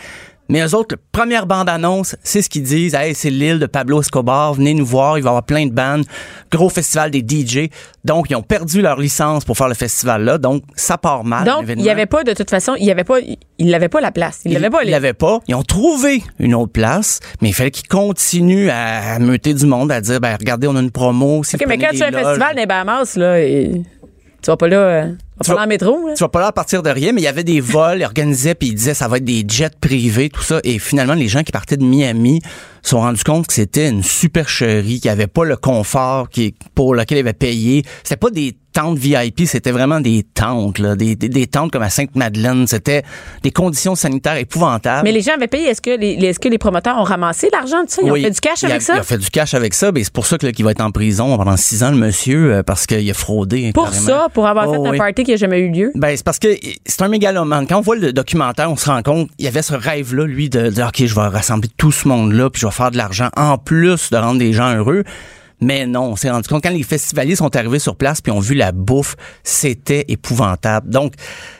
[0.47, 2.93] Mais eux autres, première bande-annonce, c'est ce qu'ils disent.
[2.93, 4.53] Hey, c'est l'île de Pablo Escobar.
[4.53, 5.17] Venez nous voir.
[5.17, 6.05] Il va y avoir plein de bandes.
[6.51, 7.69] Gros festival des DJ.
[8.03, 10.37] Donc, ils ont perdu leur licence pour faire le festival-là.
[10.37, 11.45] Donc, ça part mal.
[11.45, 13.17] Donc, il n'y avait pas, de toute façon, il n'y avait pas,
[13.57, 14.41] il n'avait pas la place.
[14.45, 15.39] Il n'avait pas Ils les- l'avaient pas.
[15.47, 19.91] Ils ont trouvé une autre place, mais il fallait qu'ils continuent à meuter du monde,
[19.91, 21.43] à dire, ben, regardez, on a une promo.
[21.43, 23.71] Si OK, mais quand tu fais un des loges- festival les Bahamas, là, et
[24.43, 24.77] tu vas pas là.
[24.77, 25.11] euh,
[25.43, 26.13] Tu vas le métro, là.
[26.13, 28.05] Tu vas pas là à partir de rien, mais il y avait des vols, ils
[28.05, 30.59] organisaient, puis ils disaient ça va être des jets privés, tout ça.
[30.63, 32.41] Et finalement, les gens qui partaient de Miami
[32.81, 36.95] se sont rendus compte que c'était une supercherie, qui avait pas le confort qui, pour
[36.95, 37.83] lequel ils avaient payé.
[38.03, 41.81] C'était pas des tentes VIP, c'était vraiment des tentes, là, des, des, des tentes comme
[41.81, 42.67] à Sainte-Madeleine.
[42.67, 43.03] C'était
[43.41, 45.01] des conditions sanitaires épouvantables.
[45.05, 45.69] Mais les gens avaient payé.
[45.69, 48.01] Est-ce que les, est-ce que les promoteurs ont ramassé l'argent de ça?
[48.03, 48.19] Ils Oui.
[48.19, 48.95] ont fait du cash a- avec ça?
[48.95, 50.71] Il a fait du cash avec ça, mais c'est pour ça que, là, qu'il va
[50.71, 53.71] être en prison pendant six ans, le monsieur, euh, parce qu'il a fraudé.
[53.73, 54.05] Pour carrément.
[54.07, 55.91] ça, pour avoir Oh, fait un party qui n'a jamais eu lieu?
[55.95, 56.49] Ben, c'est parce que
[56.85, 57.67] c'est un mégalomane.
[57.67, 60.49] Quand on voit le documentaire, on se rend compte, il y avait ce rêve-là, lui,
[60.49, 63.29] de dire, OK, je vais rassembler tout ce monde-là, puis je vais faire de l'argent
[63.37, 65.03] en plus de rendre des gens heureux.
[65.61, 68.39] Mais non, on s'est rendu compte, quand les festivaliers sont arrivés sur place puis ont
[68.39, 70.89] vu la bouffe, c'était épouvantable.
[70.89, 71.13] Donc,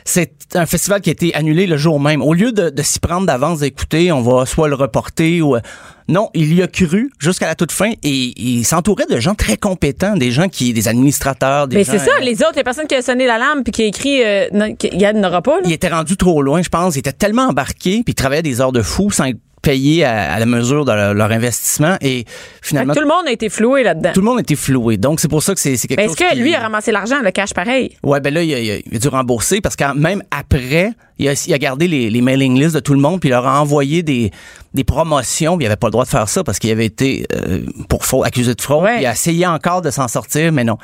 [0.04, 2.20] c'est un festival qui a été annulé le jour même.
[2.22, 5.56] Au lieu de, de s'y prendre d'avance, d'écouter, on va soit le reporter ou...
[5.56, 5.60] euh,
[6.08, 9.56] Non, il y a cru jusqu'à la toute fin et il s'entourait de gens très
[9.56, 10.72] compétents, des gens qui...
[10.72, 11.92] des administrateurs, des Mais gens...
[11.92, 14.22] c'est ça, euh, les autres, les personnes qui ont sonné l'alarme puis qui a écrit
[14.22, 15.62] euh, non, qu'il y en aura pas, là.
[15.64, 16.94] il était rendu trop loin, je pense.
[16.96, 20.32] Il était tellement embarqué, puis il travaillait des heures de fou sans être payé à,
[20.34, 21.96] à la mesure de leur, leur investissement.
[22.00, 22.24] Et
[22.62, 24.12] finalement, tout le monde a été floué là-dedans.
[24.14, 24.96] tout le monde était floué.
[24.96, 26.92] Donc, c'est pour ça que c'est quelque Mais chose est-ce que qui- lui a ramassé
[26.92, 27.96] l'argent, le cash pareil?
[28.04, 31.28] Ouais, ben là, il a, il a- a dû rembourser parce que même après, il
[31.28, 33.46] a, il a gardé les, les mailing lists de tout le monde puis il leur
[33.46, 34.30] a envoyé des,
[34.74, 35.56] des promotions.
[35.56, 38.04] Puis il avait pas le droit de faire ça parce qu'il avait été euh, pour
[38.04, 38.84] faux, accusé de fraude.
[38.84, 39.00] Ouais.
[39.00, 40.78] Il a essayé encore de s'en sortir, mais non.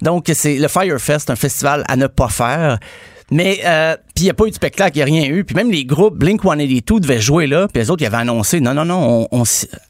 [0.00, 2.78] Donc, c'est le Firefest, un festival à ne pas faire.
[3.30, 5.44] Mais euh, puis il n'y a pas eu de spectacle, il n'y a rien eu.
[5.44, 8.60] Puis même les groupes Blink 182 devaient jouer là, puis les autres ils avaient annoncé
[8.60, 9.42] non non non, on, on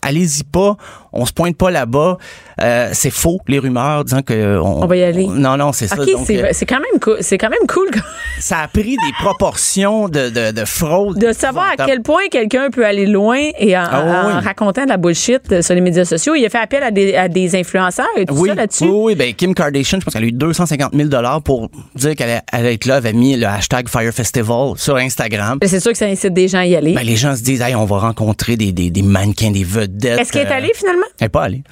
[0.03, 0.77] allez-y pas,
[1.13, 2.19] on se pointe pas là-bas.
[2.61, 5.27] Euh, c'est faux les rumeurs disant que on, On va y aller.
[5.27, 5.97] non non, c'est ça.
[6.27, 7.17] C'est euh, c'est quand même cool.
[7.21, 7.89] C'est quand même cool
[8.39, 11.19] ça a pris des proportions de, de, de fraude.
[11.19, 14.45] de savoir à quel point quelqu'un peut aller loin et en, Ah oui, en oui.
[14.45, 16.35] racontant de la bullshit sur les médias sociaux.
[16.35, 18.85] Il a fait appel à des, à des influenceurs et tout oui, ça là-dessus.
[18.85, 22.15] oui, oui, ben Kim Kardashian, je pense qu'elle a eu 250 000 dollars pour dire
[22.15, 25.59] qu'elle allait- être là, avait mis le hashtag Fire Festival sur Instagram.
[25.65, 26.93] C'est sûr que ça incite des gens à y aller.
[26.95, 30.21] Ben, les gens se disent, hey, on va rencontrer des, des, des mannequins, des vedettes.
[30.21, 31.07] Est-ce qu'elle est euh, allée finalement?
[31.19, 31.63] Elle n'est pas allée.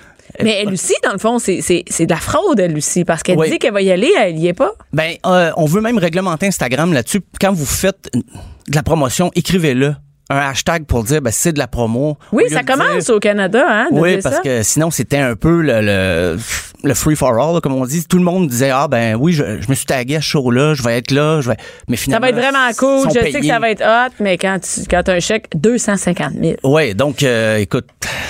[0.43, 3.51] Mais elle aussi, dans le fond, c'est de la fraude, elle aussi, parce qu'elle Oui.
[3.51, 4.73] dit qu'elle va y aller, elle y est pas.
[4.93, 7.21] Ben, euh, on veut même réglementer Instagram là-dessus.
[7.41, 9.95] Quand vous faites de la promotion, écrivez-le.
[10.33, 12.17] Un hashtag pour dire, ben, c'est de la promo.
[12.31, 14.41] Oui, ça dire- commence au Canada, hein, de Oui, parce ça.
[14.43, 16.39] que sinon, c'était un peu le, le,
[16.83, 18.05] le free for all, là, comme on dit.
[18.07, 20.75] Tout le monde disait, ah, ben oui, je, je me suis tagué à ce show-là,
[20.75, 21.57] je vais être là, je vais.
[21.89, 22.27] Mais Ça finalement.
[22.27, 23.09] va être vraiment cool.
[23.15, 26.33] Je sais que ça va être hot, mais quand tu quand as un chèque, 250
[26.41, 26.55] 000.
[26.65, 27.87] Ouais, donc, euh, écoute,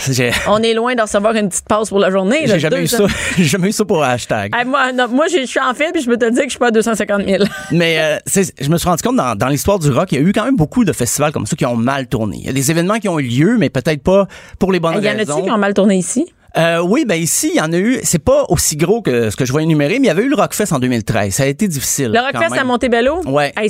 [0.48, 2.42] On est loin de recevoir une petite passe pour la journée.
[2.46, 2.98] j'ai jamais eu ça.
[2.98, 3.14] 200.
[3.36, 4.54] J'ai jamais eu ça pour hashtag.
[4.56, 6.50] Hey, moi, non, moi, je suis en fait, puis je peux te dire que je
[6.50, 7.44] suis pas à 250 000.
[7.72, 8.16] Mais euh,
[8.60, 10.44] je me suis rendu compte dans, dans l'histoire du rock, il y a eu quand
[10.44, 12.38] même beaucoup de festivals comme ça qui ont mal tourné.
[12.40, 14.26] Il y a des événements qui ont eu lieu, mais peut-être pas
[14.58, 15.34] pour les bonnes Il y en raisons.
[15.36, 16.32] a-tu qui ont mal tourné ici?
[16.56, 18.00] Euh, oui, ben ici, il y en a eu.
[18.02, 20.28] C'est pas aussi gros que ce que je vais énumérer, mais il y avait eu
[20.28, 21.32] le Rockfest en 2013.
[21.34, 22.10] Ça a été difficile.
[22.12, 23.20] Le Rockfest à Montebello?
[23.56, 23.68] Hey,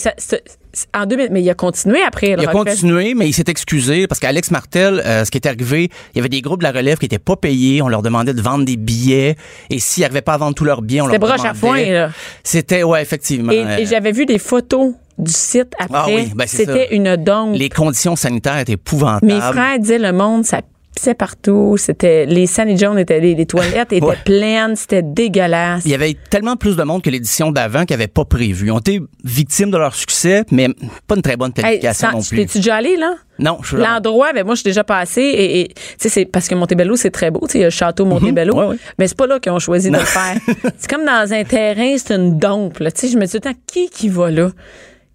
[0.95, 2.77] en 2000, mais il a continué après, le Il a Rockfest.
[2.77, 6.21] continué, mais il s'est excusé parce qu'Alex Martel, euh, ce qui est arrivé, il y
[6.21, 7.83] avait des groupes de la relève qui étaient pas payés.
[7.83, 9.35] On leur demandait de vendre des billets.
[9.69, 11.59] Et s'ils n'arrivaient pas à vendre tous leurs billets, on leur C'était broche à demandait-
[11.59, 12.11] foin, là.
[12.45, 13.53] C'était, ouais, effectivement.
[13.53, 15.99] Et, Euh, et j'avais vu des photos du site après.
[15.99, 17.55] Ah oui, ben C'était une dongue.
[17.57, 19.27] les conditions sanitaires étaient épouvantables.
[19.27, 20.61] Mes frères disaient le monde, ça
[21.01, 21.77] pissait partout.
[21.79, 24.17] C'était les Sunny Jones étaient les, les toilettes étaient Ouais.
[24.25, 25.83] pleines, c'était dégueulasse.
[25.87, 28.67] Il y avait tellement plus de monde que l'édition d'avant qui n'avait pas prévu.
[28.67, 30.69] Ils ont été victimes de leur succès, mais
[31.07, 32.39] pas une très bonne planification non plus.
[32.39, 33.15] t'es-tu déjà allé là?
[33.39, 36.25] Non, je suis L'endroit, ben moi, je suis déjà passé et, et, tu sais, c'est
[36.27, 37.41] parce que Montebello, c'est très beau.
[37.47, 38.53] Tu sais, il y a le château Montebello.
[38.55, 38.61] Mhm.
[38.61, 38.77] Ouais, ouais.
[38.99, 40.37] Mais c'est pas là qu'ils ont choisi de le faire.
[40.77, 42.79] c'est comme dans un terrain, c'est une dompe.
[42.81, 42.91] là.
[42.93, 44.51] Tu sais, je me dis qui qui va là?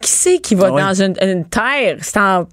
[0.01, 0.81] Qui c'est qui va Ah ouais.
[0.81, 1.97] dans une, une terre?
[2.01, 2.45] C'est en,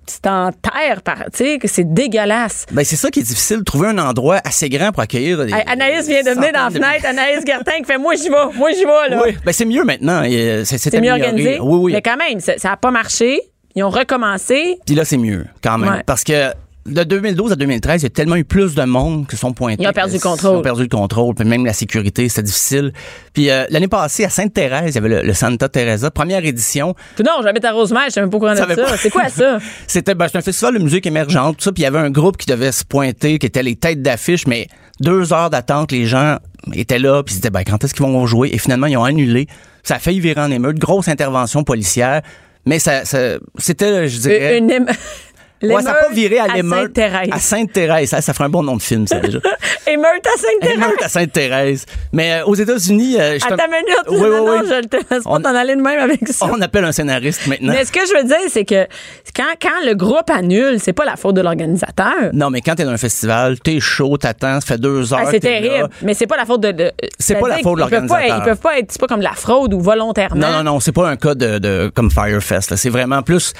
[0.53, 2.67] terre, tu sais, que c'est dégueulasse.
[2.71, 5.53] Ben, c'est ça qui est difficile, de trouver un endroit assez grand pour accueillir des.
[5.53, 7.05] Hey, Anaïs vient de venir dans la de- fenêtre.
[7.05, 8.37] Anaïs Gertin qui fait Moi, j'y vais.
[8.55, 9.23] Moi, j'y vais, là.
[9.25, 10.23] Oui, ben, c'est mieux maintenant.
[10.25, 11.59] Euh, C'est mieux organisé.
[11.61, 11.93] Oui, oui.
[11.93, 13.41] Mais quand même, ça n'a pas marché.
[13.75, 14.79] Ils ont recommencé.
[14.87, 15.91] Puis là, c'est mieux, quand même.
[15.91, 16.03] Ouais.
[16.07, 16.53] Parce que
[16.87, 19.83] de 2012 à 2013, il y a tellement eu plus de monde qui sont pointés.
[19.83, 20.55] Ils ont perdu le contrôle.
[20.55, 21.35] Ils ont perdu le contrôle.
[21.35, 22.93] Puis même la sécurité, c'était difficile.
[23.33, 26.95] Puis euh, l'année passée, à Sainte-Thérèse, il y avait le, le Santa Teresa, première édition.
[27.25, 28.83] Non, j'habite à Rosemère, je sais même pas quoi savais ça.
[28.85, 28.97] pas.
[28.97, 29.59] C'est quoi ça?
[29.87, 31.73] C'était ben, un festival de musique émergente, tout ça.
[31.73, 34.47] Puis il y avait un groupe qui devait se pointer, qui étaient les têtes d'affiche,
[34.47, 34.67] mais
[35.01, 36.39] deux heures d'attente, les gens
[36.75, 38.51] étaient là, puis ils disaient, ben, quand est-ce qu'ils vont jouer?
[38.53, 39.47] Et finalement, ils ont annulé.
[39.85, 40.79] Ça a failli virer en émeute.
[40.79, 42.23] Grosse intervention policière.
[42.67, 44.59] Mais ça, ça- c'était, je dirais...
[44.59, 44.87] Une, éme-
[45.63, 46.79] Ouais, ça n'a pas viré à l'émeute.
[46.97, 47.29] Sainte-Thérèse.
[47.33, 48.09] À Sainte-Thérèse.
[48.11, 49.39] Ça, ça ferait un bon nom de film, ça, déjà.
[49.87, 50.77] Émeute à Sainte-Thérèse.
[50.77, 51.87] Émeute à Sainte-Thérèse.
[52.13, 53.17] Mais euh, aux États-Unis.
[53.21, 53.87] euh, je À ta minute.
[54.09, 54.69] Oui, non, oui, non, oui.
[54.69, 56.47] je te laisse pas On- t'en aller de même avec ça.
[56.51, 57.73] On appelle un scénariste maintenant.
[57.73, 58.87] Mais ce que je veux dire, c'est que
[59.37, 62.31] quand, quand le groupe annule, c'est pas la faute de l'organisateur.
[62.33, 65.21] Non, mais quand t'es dans un festival, t'es chaud, t'attends, ça fait deux heures.
[65.23, 65.61] Ah, c'est là.
[65.61, 66.73] terrible, mais c'est pas la faute de.
[66.73, 68.37] de- C'est pas la faute de l'organisateur.
[68.39, 70.41] Ils peuvent pas être, c'est pas comme la fraude ou volontairement.
[70.41, 72.77] Non, non, non, c'est pas un cas de, de comme Firefest.
[72.77, 73.53] C'est vraiment plus.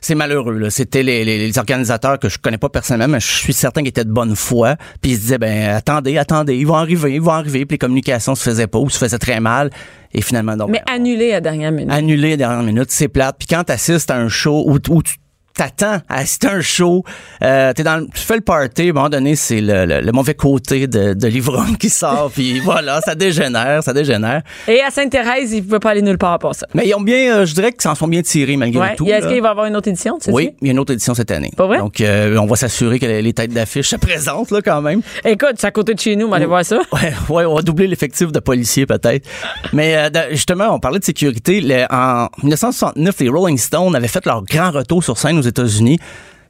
[0.00, 0.58] C'est malheureux.
[0.58, 0.70] là.
[0.70, 3.88] C'était les, les- les organisateurs que je connais pas personnellement, mais je suis certain qu'ils
[3.90, 4.76] étaient de bonne foi.
[5.02, 7.66] Puis ils se disaient, ben attendez, attendez, ils vont arriver, ils vont arriver.
[7.66, 9.70] Puis les communications se faisaient pas ou se faisaient très mal.
[10.12, 11.92] Et finalement, donc, Mais ben, annulé à la dernière minute.
[11.92, 13.36] annulé à la dernière minute, c'est plate.
[13.38, 15.16] Puis quand t'assistes à un show où, où tu
[15.54, 17.04] t'attends à à un show,
[17.42, 20.00] euh, t'es dans, le- tu fais le party, à un moment donné, c'est le, le-
[20.00, 24.42] le mauvais côté de, de l'ivrogne qui sort, puis voilà, ça dégénère, ça dégénère.
[24.68, 26.66] Et à Sainte-Thérèse, ils pouvaient pas aller nulle part pour ça.
[26.74, 28.96] Mais ils ont bien, euh, je dirais qu'ils s'en sont bien tirés malgré Ouais.
[28.96, 29.06] tout.
[29.06, 30.14] Est-ce qu'il va y avoir une autre édition?
[30.18, 30.34] tu sais-tu?
[30.34, 31.50] Oui, il y a une autre édition cette année.
[31.56, 31.78] Pas vrai?
[31.78, 35.02] Donc, euh, on va s'assurer que les les têtes d'affiche se présentent là quand même.
[35.24, 36.78] Écoute, c'est à côté de chez nous, on va aller voir ça.
[36.92, 39.26] Ouais, ouais, on va doubler l'effectif de policiers peut-être.
[39.72, 41.60] Mais justement, on parlait de sécurité.
[41.90, 45.98] En 1969, les Rolling Stones avaient fait leur grand retour sur scène aux États-Unis.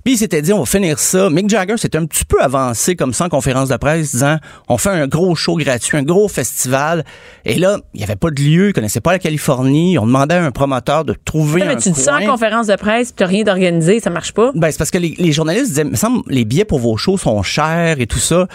[0.04, 1.28] Puis ils s'étaient dit, on va finir ça.
[1.28, 4.36] Mick Jagger s'était un petit peu avancé comme ça en conférence de presse, disant,
[4.68, 7.04] on fait un gros show gratuit, un gros festival.
[7.44, 9.98] Et là, il n'y avait pas de lieu, ils connaissaient pas la Californie.
[9.98, 12.76] On demandait à un promoteur de trouver mais un tu dis ça en conférence de
[12.76, 14.52] presse, puis t'as rien d'organisé, ça marche pas.
[14.54, 17.18] Ben, c'est parce que les, les journalistes disaient, me semble, les billets pour vos shows
[17.18, 18.46] sont chers et tout ça.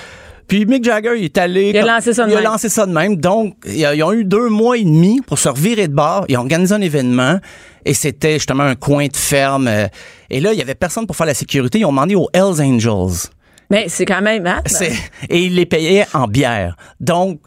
[0.47, 1.69] Puis Mick Jagger, il est allé.
[1.69, 3.15] Il a lancé ça de Il a lancé ça de même.
[3.15, 6.25] Donc, ils ont eu deux mois et demi pour se revirer de bord.
[6.29, 7.39] Ils ont organisé un événement.
[7.85, 9.67] Et c'était justement un coin de ferme.
[9.67, 9.87] euh,
[10.29, 11.79] Et là, il y avait personne pour faire la sécurité.
[11.79, 13.29] Ils ont demandé aux Hells Angels.
[13.71, 14.61] Mais c'est quand même, hein?
[15.29, 16.75] Et ils les payaient en bière.
[16.99, 17.39] Donc,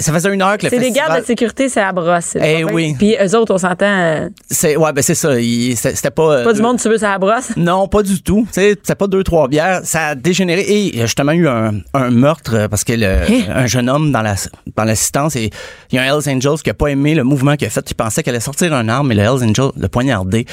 [0.00, 1.08] ça faisait une heure que le C'est des festival...
[1.08, 2.36] gardes de sécurité, c'est à brosse.
[2.42, 2.94] Eh oui.
[2.98, 5.34] Puis eux autres, on s'entend, euh, C'est, ouais, ben c'est ça.
[5.34, 6.32] C'était c'était pas...
[6.38, 7.50] euh, pas du monde, tu veux, c'est à brosse.
[7.56, 8.46] Non, pas du tout.
[8.52, 9.80] Tu sais, c'est pas deux, trois bières.
[9.84, 10.62] Ça a dégénéré.
[10.62, 13.42] Et il y a justement eu un, un meurtre euh, parce que le, Hein?
[13.54, 14.34] un jeune homme dans la
[14.76, 15.50] dans l'assistance et
[15.90, 17.84] il y a un Hells Angels qui a pas aimé le mouvement qu'il a fait.
[17.90, 20.46] Il pensait qu'elle allait sortir un arme, mais le Hells Angels l'a poignardé.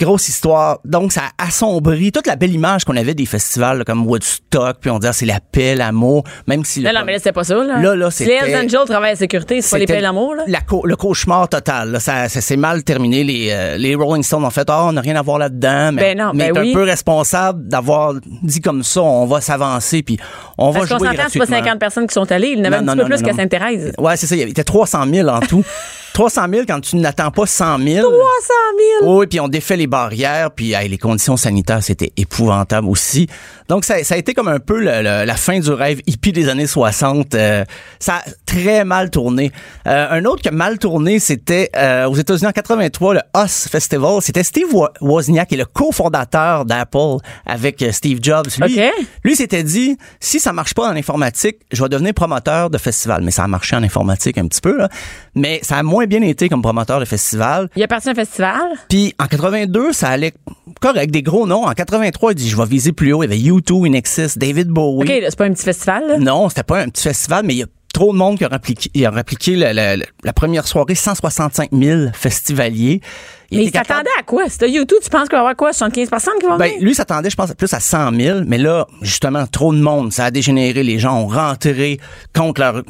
[0.00, 0.78] Grosse histoire.
[0.84, 4.78] Donc, ça a assombri toute la belle image qu'on avait des festivals là, comme Woodstock,
[4.80, 6.80] puis on disait ah, c'est la paix, l'amour, même si...
[6.80, 7.78] Le- non, mais là, c'était pas ça, là.
[7.80, 10.44] Là, là, les Angels travaillent à la sécurité, c'est pas les paix l'amour, là.
[10.48, 11.90] la le cauchemar total.
[11.92, 12.00] là.
[12.00, 13.22] Ça, ça s'est mal terminé.
[13.24, 15.92] Les, euh, les Rolling Stones ont fait Ah, on n'a rien à voir là-dedans.
[15.92, 16.70] Mais, Ben non, mais ben oui.
[16.70, 20.18] un peu responsable d'avoir dit comme ça, on va s'avancer puis
[20.58, 21.64] on va Parce qu'on jouer s'entend, c'est pas gratuitement.
[21.70, 22.48] 50 personnes qui sont allées.
[22.56, 23.36] Il y en avait Non, un non, petit peu non, plus qu'à.
[23.36, 23.92] Sainte-Thérèse.
[23.98, 24.34] Ouais, c'est ça.
[24.34, 25.64] Il y avait 300 000 en tout.
[26.14, 28.00] 300 000 quand tu n'attends pas 100 000.
[28.08, 28.14] 300
[29.02, 29.18] 000!
[29.18, 33.28] Oui, puis on défait les barrières, puis hey, les conditions sanitaires, c'était épouvantable aussi.
[33.68, 36.32] Donc, ça, ça a été comme un peu le- le- la fin du rêve hippie
[36.32, 37.34] des années 60.
[37.34, 37.64] Euh,
[37.98, 39.50] ça a très mal tourné.
[39.86, 43.68] Euh, un autre qui a mal tourné, c'était euh, aux États-Unis en 83, le Us
[43.68, 44.20] Festival.
[44.20, 48.46] C'était Steve Wo- Wozniak, qui est le cofondateur d'Apple avec euh, Steve Jobs.
[48.60, 48.92] Lui, OK.
[49.24, 53.22] lui s'était dit, si ça marche pas en informatique, je vais devenir promoteur de festival.
[53.22, 54.88] Mais ça a marché en informatique un petit peu, là.
[55.34, 57.68] Mais ça a moins bien été comme promoteur de festival.
[57.76, 58.62] Il est parti un festival?
[58.88, 60.32] Puis en 82, ça allait
[60.80, 61.64] correct, des gros noms.
[61.66, 63.22] En 83, il dit je vais viser plus haut.
[63.22, 65.02] Il y avait U2, Inexis, David Bowie.
[65.04, 66.18] OK, c'est pas un petit festival, là?
[66.18, 68.48] Non, c'était pas un petit festival, mais il y a trop de monde qui a
[68.48, 73.00] répliqué, il a répliqué la, la- la- la première soirée, 165 000 festivaliers.
[73.50, 74.44] Il Mais il s'attendait à quoi?
[74.48, 75.74] C'était YouTube, tu penses qu'il va y avoir quoi?
[75.74, 76.82] 75 personnes qui vont ben, venir?
[76.82, 80.10] lui s'attendait, je pense, plus à 100 000, mais là, justement, trop de monde.
[80.10, 80.82] Ça a dégénéré.
[80.82, 82.00] Les gens ont rentré
[82.34, 82.82] contre leur...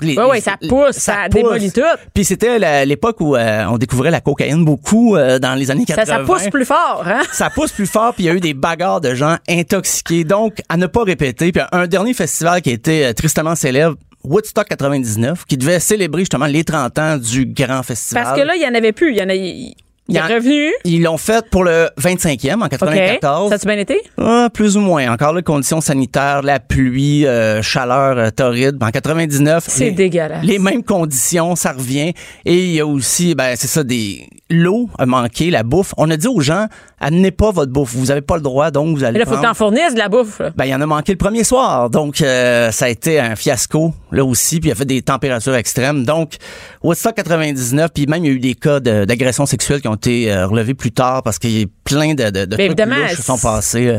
[0.00, 1.80] les- Ouais, ouais, ça pousse, ça démolit tout.
[2.14, 5.96] Puis c'était l'époque où euh, on découvrait la cocaïne beaucoup euh, dans les années Ça,
[5.96, 6.16] 80.
[6.18, 7.22] ça pousse plus fort, hein?
[7.32, 10.24] ça pousse plus fort, puis il y a eu des bagarres de gens intoxiqués.
[10.24, 11.52] Donc, à ne pas répéter.
[11.52, 16.22] Puis un dernier festival qui a été euh, tristement célèbre, Woodstock 99, qui devait célébrer
[16.22, 18.24] justement les 30 ans du grand festival.
[18.24, 19.12] Parce que là, il y en avait plus.
[19.12, 19.87] Il y en a.
[20.08, 20.72] Il, est revenu?
[20.84, 22.70] Ils l'ont fait pour le 25e en OK.
[22.70, 23.50] 94.
[23.50, 24.00] Ça a-tu bien été?
[24.16, 25.12] Ah, plus ou moins.
[25.12, 28.78] Encore les conditions sanitaires, la pluie, euh, chaleur euh, torride.
[28.82, 30.44] En 99, C'est dégueulasse.
[30.44, 32.14] Les mêmes conditions, ça revient.
[32.46, 35.92] Et il y a aussi, ben c'est ça, des l'eau a manqué, la bouffe.
[35.96, 36.66] On a dit aux gens,
[37.00, 37.94] amenez pas votre bouffe.
[37.94, 39.14] Vous avez pas le droit, donc vous allez.
[39.18, 40.40] Mais là, faut que t'en fournisses de la bouffe.
[40.40, 40.50] là.
[40.56, 41.90] ben, il y en a manqué le premier soir.
[41.90, 44.60] Donc, euh, ça a été un fiasco, là aussi.
[44.60, 46.04] Puis, il a fait des températures extrêmes.
[46.04, 46.36] Donc,
[46.82, 50.32] Woodstock 99, puis même, il y a eu des cas d'agressions sexuelles qui ont été
[50.32, 52.76] euh, relevés plus tard parce qu'il y a plein de, de, de trucs
[53.16, 53.86] qui sont passés.
[53.88, 53.98] euh.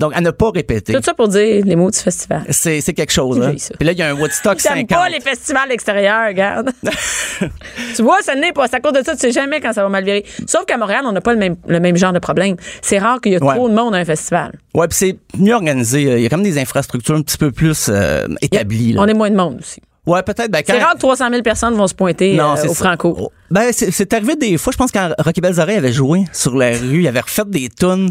[0.00, 0.94] Donc, à ne pas répéter.
[0.94, 2.44] Tout ça pour dire les mots du festival.
[2.50, 3.40] C'est c'est quelque chose.
[3.40, 3.54] Hein.
[3.78, 4.88] Puis là, il y a un Woodstock J'aime 50.
[4.88, 6.70] pas les festivals extérieurs, regarde.
[7.94, 8.66] tu vois, ça n'est pas.
[8.66, 10.24] C'est à cause de ça, tu sais jamais quand ça va mal virer.
[10.46, 12.56] Sauf qu'à Montréal, on n'a pas le même, le même genre de problème.
[12.82, 13.54] C'est rare qu'il y ait Ouais.
[13.54, 14.52] trop de monde à un festival.
[14.74, 16.02] Ouais, puis c'est mieux organisé.
[16.02, 18.94] Il y a comme des infrastructures un petit peu plus euh, établies.
[18.98, 19.80] On est moins de monde aussi.
[20.06, 20.50] Ouais, peut-être.
[20.50, 20.72] Ben, quand...
[20.72, 22.74] C'est rare que 300 000 personnes vont se pointer Non, euh, au.
[22.74, 23.14] Franco.
[23.18, 23.32] Oh.
[23.50, 24.72] Ben, c'est arrivé des fois.
[24.72, 28.10] Je pense quand Rocky Balzaré avait joué sur la rue, il avait refait des tunes.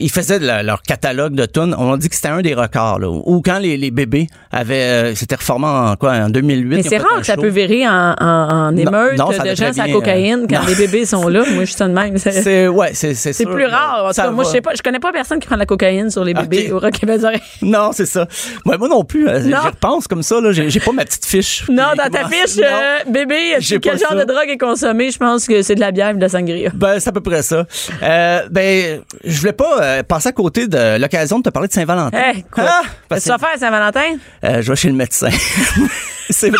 [0.00, 1.74] Ils faisaient la- leur catalogue de tunes.
[1.78, 2.98] On a dit que c'était un des records.
[2.98, 4.74] Là, ou quand les, les bébés avaient,
[5.10, 6.76] euh, c'était reformé en quoi, en 2008.
[6.76, 9.54] Mais c'est rare que ça peut virer en, en, en émeute non, ça de va
[9.54, 10.66] gens la bien, cocaïne euh, quand non.
[10.68, 11.42] les bébés sont là.
[11.52, 12.16] Moi, je suis de même.
[12.18, 14.04] C'est ouais, c'est c'est plus rare.
[14.04, 14.72] En tout ça cas, moi, je sais pas.
[14.74, 16.76] Je connais pas personne qui prend de la cocaïne sur les bébés Ok.
[16.76, 16.94] au Rock.
[17.62, 18.26] Non, c'est ça.
[18.66, 19.28] Ouais, moi non plus.
[19.28, 19.58] euh, Non.
[19.62, 20.40] Je repense comme ça.
[20.40, 21.64] Là, j'ai pas ma petite fiche.
[21.68, 22.62] Non, dans ta fiche, Non.
[22.64, 24.14] euh, bébé, quel genre ça.
[24.14, 25.10] de drogue est consommé?
[25.10, 26.70] Je pense que c'est de la bière et de la sangria.
[26.74, 27.64] Ben, c'est à peu près ça.
[28.02, 31.72] Euh, ben, je voulais pas euh, passer à côté de l'occasion de te parler de
[31.72, 32.16] Saint-Valentin.
[32.18, 32.64] Hey, quoi?
[32.66, 34.16] Ah, Qu'est-ce que tu vas faire, Saint-Valentin?
[34.44, 35.28] euh, je vais chez le médecin.
[36.30, 36.50] c'est.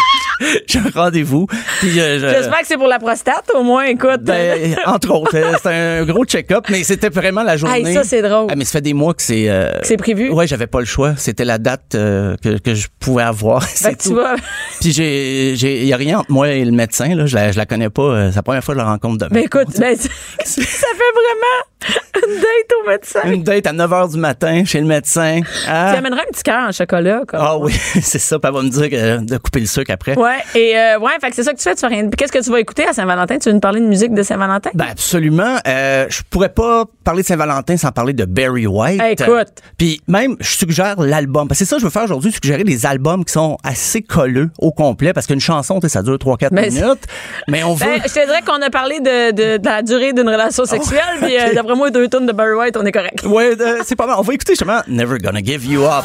[0.66, 1.47] J'ai un rendez-vous.
[1.53, 4.22] Euh, je- J'espère que c'est pour la prostate, au moins, écoute.
[4.22, 7.87] ben, entre autres, euh, c'était un gros check-up, mais c'était vraiment la journée.
[7.89, 8.47] Hey, ça, c'est drôle.
[8.51, 9.49] Ah, mais ça fait des mois que c'est.
[9.51, 10.31] euh, c'est prévu?
[10.31, 11.14] Ouais, j'avais pas le choix.
[11.16, 13.62] C'était la date euh, que, que je pouvais avoir.
[13.68, 14.35] C'est tu vas.
[14.81, 17.26] Puis j'ai, j'ai, y a rien entre moi et le médecin là.
[17.26, 18.31] Je la, je la connais pas.
[18.31, 19.31] C'est la première fois que je la rencontre demain.
[19.41, 20.09] Ben écoute, ben, ça
[20.49, 23.20] fait vraiment une date au médecin.
[23.24, 25.41] Une date à 9 h du matin chez le médecin.
[25.68, 27.41] Ah, Tu amèneras un petit cœur en chocolat, comme.
[27.43, 27.72] Ah oui,
[28.03, 28.39] c'est ça.
[28.39, 30.16] Puis elle va me dire que- de couper le sucre après.
[30.18, 32.09] Ouais, et euh, ouais, fait que c'est ça que tu fais, tu fais rien.
[32.11, 33.39] Qu'est-ce que tu vas écouter à Saint-Valentin?
[33.39, 34.70] Tu veux nous parler de musique de Saint-Valentin?
[34.74, 35.57] Ben absolument.
[35.66, 39.01] Euh, je pourrais pas parler de Saint-Valentin sans parler de Barry White.
[39.01, 39.49] Hey, écoute.
[39.78, 41.49] Puis même, je suggère l'album.
[41.49, 44.03] Parce que c'est ça que je veux faire aujourd'hui, suggérer des albums qui sont assez
[44.03, 45.12] colleux au complet.
[45.12, 47.05] Parce qu'une chanson, tu sais, ça dure 3-4 Mais minutes.
[47.49, 47.87] Mais on veut...
[47.87, 51.01] Ben, je te dirais qu'on a parlé de, de, de la durée d'une relation sexuelle,
[51.22, 53.25] puis euh, d'après moi, deux tonnes de Barry White, on est correct.
[53.25, 54.16] Ouais, euh, c'est pas mal.
[54.18, 56.05] On va écouter justement Never Gonna Give You Up.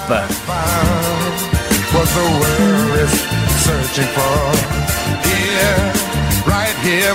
[5.23, 5.75] Here,
[6.45, 7.13] right here.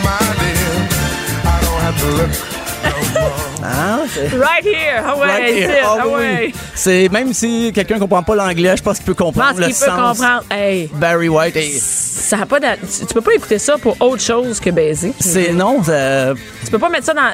[3.62, 5.68] Ah, c'est- Right here, ah ouais, Right here.
[5.70, 6.54] c'est it, Ah ah oui.
[6.74, 9.66] C'est même si quelqu'un comprend pas l'anglais, je pense qu'il peut Je comprendre pense le
[9.66, 10.18] qu'il peut sens.
[10.18, 10.44] comprendre.
[10.50, 14.22] Hey, Barry White, ça a pas d'a- tu, tu peux pas écouter ça pour autre
[14.22, 15.12] chose que baiser.
[15.20, 16.32] c'est non, ça-
[16.64, 17.30] Tu peux pas mettre ça dans,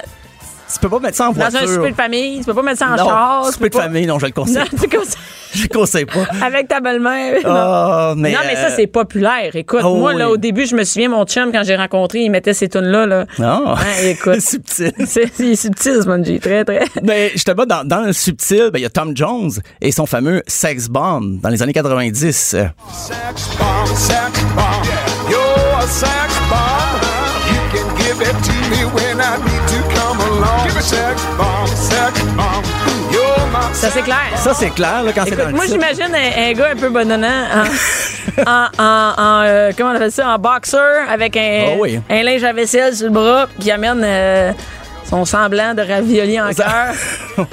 [0.73, 1.61] tu peux pas mettre ça en dans voiture.
[1.62, 3.43] un souper de famille, tu peux pas mettre ça en non, char.
[3.47, 4.57] tu souper peux de pas- famille, non, je le conseille.
[4.57, 4.77] Non, pas.
[4.83, 5.17] tu conseilles-
[5.55, 6.27] Je le conseille pas.
[6.45, 7.35] avec ta belle-mère.
[7.45, 7.51] non.
[7.51, 9.55] Ah, mais, non, mais ça, euh, c'est populaire.
[9.55, 10.35] Écoute, oh moi, là, oui.
[10.35, 13.07] au début, je me souviens, mon chum, quand j'ai rencontré, il mettait ces tunes-là.
[13.07, 13.27] Là.
[13.39, 13.75] Non.
[13.75, 14.41] Hein, écoute.
[14.41, 14.93] subtil.
[15.07, 16.41] C'est il est subtil, Spongy.
[16.41, 16.85] Très, très.
[17.03, 19.51] Mais justement, dans, dans le subtil, ben, il y a Tom Jones
[19.81, 22.23] et son fameux Sex Bomb dans les années 90.
[22.27, 22.57] Sex
[23.59, 25.31] bomb, sex bomb.
[25.31, 27.01] You're a sex bomb.
[27.49, 29.56] You can give it to me when I need
[33.72, 34.16] Ça, c'est clair.
[34.36, 35.74] Ça, c'est clair, là, quand c'est dans le moi, titre.
[35.74, 40.12] j'imagine un, un gars un peu bonhonnant en, en, en, en, euh, comment on appelle
[40.12, 40.78] ça, en boxer
[41.11, 42.01] avec un, Ah oui.
[42.09, 44.53] un linge à vaisselle sur le bras qui amène euh,
[45.09, 46.95] son semblant de ravioli en cœur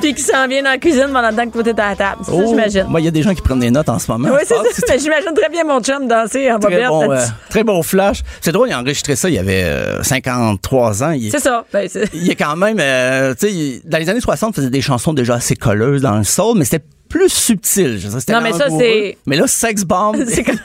[0.00, 1.96] puis qui s'en vient dans la cuisine pendant le temps que toi t'es à la
[1.96, 2.22] table.
[2.24, 2.84] C'est ça, Oh, j'imagine.
[2.88, 4.28] moi, il y a des gens qui prennent des notes en ce moment.
[4.32, 4.62] Oui, c'est ça.
[4.88, 8.22] Mais J'imagine très bien mon chum danser en Très bon, euh, très bon flash.
[8.40, 11.10] C'est drôle, il a enregistré ça, il y avait euh, 53 ans.
[11.12, 11.64] Il, C'est ça.
[11.72, 14.80] Ben, il est quand même, euh, tu sais, dans les années 60, il faisait des
[14.80, 17.98] chansons déjà assez colleuses dans le soul, mais c'était plus subtil.
[17.98, 20.16] Je sais, c'était Non, mais ça, c'est- Mais là, Sex Bomb.
[20.46, 20.56] comme-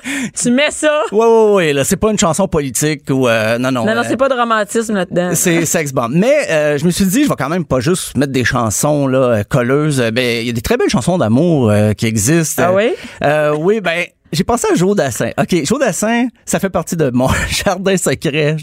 [0.42, 1.02] tu mets ça.
[1.12, 3.84] Ouais, ouais, ouais, là, c'est pas une chanson politique ou, euh, non, non.
[3.86, 5.32] Non, non, euh, c'est pas de romantisme là-dedans.
[5.34, 6.14] c'est sex bomb.
[6.16, 9.08] Mais euh, je me suis dit, je vais quand même pas juste mettre des chansons
[9.08, 10.00] là euh, colleuses.
[10.00, 12.64] Euh, Ben, il y a des très belles chansons d'amour euh, qui existent.
[12.68, 12.94] Ah oui?
[13.24, 14.06] Euh, oui, ben.
[14.32, 15.30] J'ai pensé à Joe Dassin.
[15.40, 18.58] OK, Joe Dassin, ça fait partie de mon jardin secret.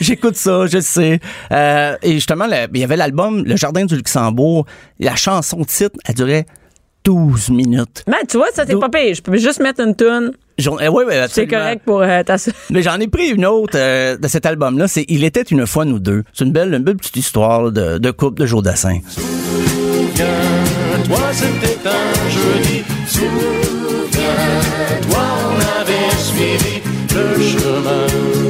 [0.00, 1.18] J'écoute ça, je sais.
[1.50, 4.66] Euh, et justement, il y avait l'album Le Jardin du Luxembourg.
[5.00, 6.46] La chanson titre, elle durait
[7.04, 8.04] 12 minutes.
[8.06, 9.14] Mais tu vois, ça, c'est pas pire.
[9.14, 9.94] Je peux juste mettre une
[10.68, 12.36] oui, oui, C'est correct pour euh, ta
[12.70, 14.88] Mais j'en ai pris une autre euh, de cet album-là.
[14.88, 16.22] C'est Il était une fois nous deux.
[16.32, 19.00] C'est une belle, une belle petite histoire là, de, de couple de Joe Dassin.
[21.06, 22.82] Toi, c'était un jeudi.
[23.06, 23.40] Souviens-toi,
[25.46, 26.82] on avait suivi
[27.14, 28.49] le chemin des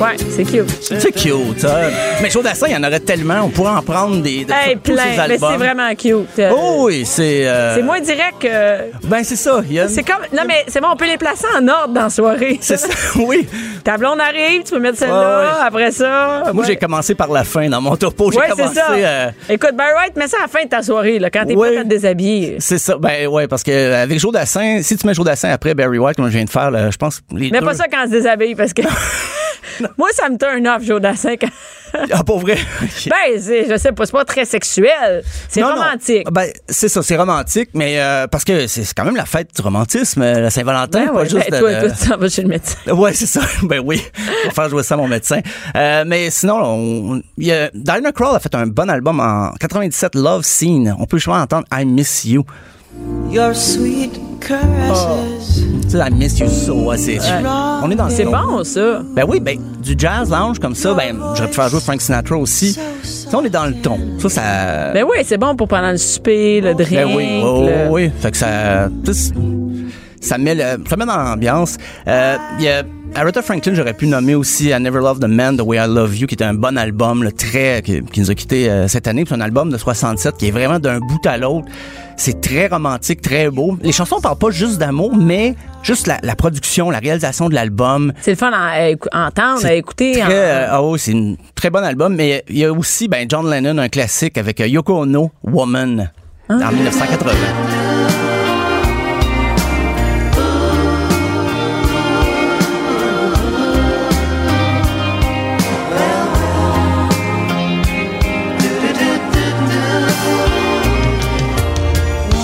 [0.00, 0.70] Ouais, c'est cute.
[0.80, 1.78] C'est cute, ça.
[2.22, 3.42] Mais Joe Dassin, il y en aurait tellement.
[3.44, 5.26] On pourrait en prendre des de Hey, tous ses plein.
[5.28, 6.38] Mais c'est vraiment cute.
[6.38, 7.46] Euh, Oh oui, c'est.
[7.46, 9.06] euh, C'est moins direct que.
[9.06, 9.62] Ben c'est ça.
[9.68, 10.22] une- C'est comme.
[10.32, 12.58] Non, mais c'est bon, on peut les placer en ordre dans la soirée.
[12.60, 12.88] C'est ça.
[13.16, 13.46] Oui.
[13.84, 16.42] Ta blonde arrive, tu peux mettre celle-là, Ouais, après ça.
[16.52, 16.68] Moi, ouais.
[16.70, 18.30] j'ai commencé par la fin dans mon topo.
[18.32, 18.74] J'ai Ouais, commencé.
[18.74, 18.92] ça.
[18.92, 21.54] euh, Écoute, Barry White, mets ça à la fin de ta soirée, là, quand t'es
[21.54, 22.56] prêt à te déshabiller.
[22.58, 22.96] c'est ça.
[22.98, 26.16] Ben ouais, parce que avec Joe Dassin, si tu mets Joe Dassin après Barry White,
[26.16, 28.06] comme je viens de faire, là, je pense les Mais deux- pas ça quand on
[28.06, 28.82] se déshabille, parce que.
[29.98, 31.36] Moi, ça me turn off, Joe Dassin.
[31.36, 31.48] quand-
[32.10, 32.56] Ah, pour vrai?
[33.06, 35.22] Ben, je sais pas, c'est pas très sexuel.
[35.48, 35.68] C'est non.
[35.74, 36.26] romantique.
[36.32, 39.62] Ben, c'est ça, c'est romantique, mais euh, parce que c'est quand même la fête du
[39.62, 42.28] romantisme, euh, la Saint-Valentin, Ben pas ouais, juste ben, toi, de- toi, tu s'en vas
[42.28, 42.76] chez le médecin.
[42.92, 43.42] Ouais, c'est ça.
[43.62, 44.02] Ben oui.
[44.44, 45.40] On va faire jouer ça à mon médecin.
[45.76, 49.52] Euh, mais sinon, on, il y a, Diana Krall a fait un bon album en
[49.60, 50.94] 97, Love Scene.
[50.98, 52.44] On peut justement entendre I Miss You.
[53.30, 55.60] Your sweet caresses.
[55.82, 56.74] Tu sais, I miss you so.
[56.86, 57.18] ouais, c'est-
[57.82, 59.02] On est dans C'est bon, ça.
[59.14, 62.36] Ben oui, ben du jazz lounge comme ça, ben j'aurais pu faire jouer Frank Sinatra
[62.36, 62.74] aussi.
[62.74, 63.98] Tu sais, on est dans le ton.
[64.20, 64.42] Ça, ça.
[64.92, 66.90] Ben oui, c'est bon pour pendant le souper, le drink.
[66.92, 68.10] Ben oui, oh, le- oui.
[68.20, 68.88] Fait que ça,
[70.24, 71.76] ça met le, ça met dans l'ambiance.
[72.08, 72.82] Euh, il y a
[73.16, 76.16] Aretha Franklin, j'aurais pu nommer aussi I Never Loved a Man the Way I Love
[76.16, 79.06] You, qui était un bon album, le très, qui, qui nous a quitté euh, cette
[79.06, 79.24] année.
[79.28, 81.66] C'est un album de 67 qui est vraiment d'un bout à l'autre.
[82.16, 83.76] C'est très romantique, très beau.
[83.82, 88.12] Les chansons parlent pas juste d'amour, mais juste la, la production, la réalisation de l'album.
[88.20, 88.90] C'est le fun à,
[89.26, 90.12] entendre, à écouter.
[90.12, 93.06] Très, en- euh, ah oui, c'est un très bon album, mais il y a aussi
[93.08, 96.10] ben, John Lennon, un classique avec euh, Yoko Ono, Woman,
[96.48, 96.54] Ah.
[96.68, 97.30] en 1980.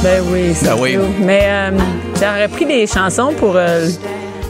[0.02, 0.98] Ben oui, c'est Ben oui.
[1.20, 1.70] Mais euh,
[2.14, 3.86] ça aurait pris des chansons pour euh,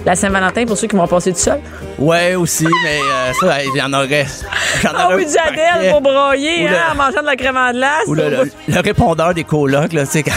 [0.07, 1.61] la Saint-Valentin pour ceux qui vont passer tout seul.
[1.98, 4.26] Ouais, aussi, mais euh, ça, il y en aurait.
[4.82, 5.90] j'en Ah aurais oui, paquet.
[5.90, 8.05] pour broyer, le- hein, en mangeant de la crème en glace.
[8.07, 10.30] Ou le, le- le répondeur des colocs, là, tu sais, quand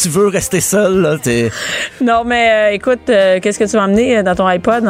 [0.00, 1.50] tu veux rester seul, là, t'es.
[2.00, 4.84] Non, mais euh, écoute, euh, qu'est-ce que tu vas emmener euh, dans ton iPod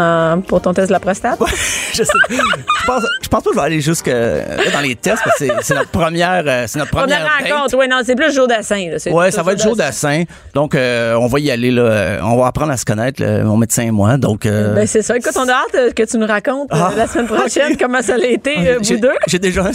[0.47, 1.39] pour ton test de la prostate?
[1.93, 5.23] je, sais, je, pense, je pense pas que je vais aller jusque dans les tests
[5.25, 7.27] parce que c'est- c'est notre première, c'est notre première.
[7.41, 8.89] Rencontre, oui, non, c'est plus jour d'assin.
[8.91, 10.25] là, c'est Ouais, ça va être jour d'assin.
[10.55, 12.19] Donc, euh, on va y aller, là.
[12.23, 14.17] On va apprendre à se connaître, là, mon médecin et moi.
[14.17, 15.17] Donc, Ben, c'est ça.
[15.17, 18.19] Écoute, on a hâte que tu nous racontes Ah, la semaine prochaine comment ça a
[18.27, 19.13] été, vous deux.
[19.27, 19.71] J'ai déjà un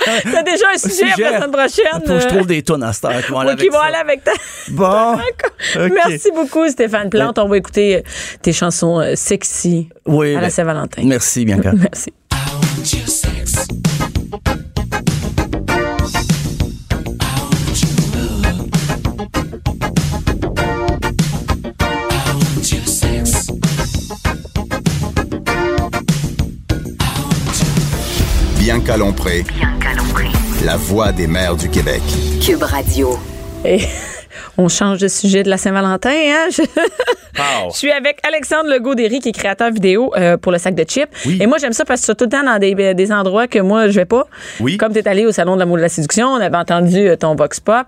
[0.32, 2.00] T'as déjà un sujet, pour la semaine prochaine.
[2.06, 3.72] Faut que je trouve des tonnes à cette heure qui vont aller oui, qui avec
[3.72, 3.86] vont ça.
[3.86, 4.30] aller avec ta.
[4.74, 5.18] Bon.
[5.76, 7.38] Merci beaucoup, Stéphane Plante.
[7.38, 8.00] On va écouter euh,
[8.42, 11.02] tes chansons euh, sexy Oui, à la Saint-Valentin.
[11.04, 11.72] Merci, Bianca.
[11.76, 12.12] Merci.
[28.58, 30.28] Bianca Lompré, Bianca Lompré.
[30.64, 32.02] la voix des mères du Québec.
[32.40, 33.18] Cube Radio.
[33.64, 33.80] Et
[34.58, 36.10] on change de sujet de la Saint-Valentin.
[36.10, 36.48] Hein?
[36.50, 36.62] Je...
[36.62, 37.70] Wow.
[37.72, 41.08] je suis avec Alexandre Legaudéry, qui est créateur vidéo euh, pour le sac de chips.
[41.26, 41.38] Oui.
[41.40, 43.46] Et moi, j'aime ça parce que tu es tout le temps dans des, des endroits
[43.46, 44.26] que moi, je vais pas.
[44.60, 44.76] Oui.
[44.76, 47.16] Comme tu es allé au Salon de l'amour de la séduction, on avait entendu euh,
[47.16, 47.86] ton box pop.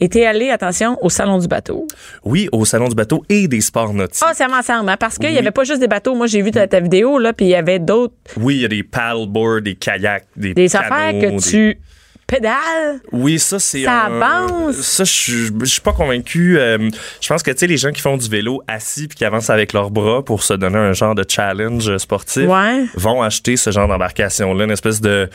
[0.00, 1.86] Et tu es allé, attention, au Salon du bateau.
[2.24, 4.22] Oui, au Salon du bateau et des sports nautiques.
[4.26, 5.38] Ah, c'est ensemble, hein, parce qu'il n'y Oui.
[5.38, 6.14] avait pas juste des bateaux.
[6.16, 8.64] Moi, j'ai vu ta, ta vidéo, là, puis il y avait d'autres, Oui, il y
[8.64, 11.78] a des paddleboards, des kayaks, des des canots, affaires que des- tu
[12.26, 13.00] pédales.
[13.12, 14.76] Oui, ça c'est Ça un- avance.
[14.76, 18.16] Ça je suis pas convaincu euh, je pense que tu sais les gens qui font
[18.16, 21.24] du vélo assis puis qui avancent avec leurs bras pour se donner un genre de
[21.28, 22.84] challenge sportif Ouais.
[22.94, 25.28] vont acheter ce genre d'embarcation là, une espèce de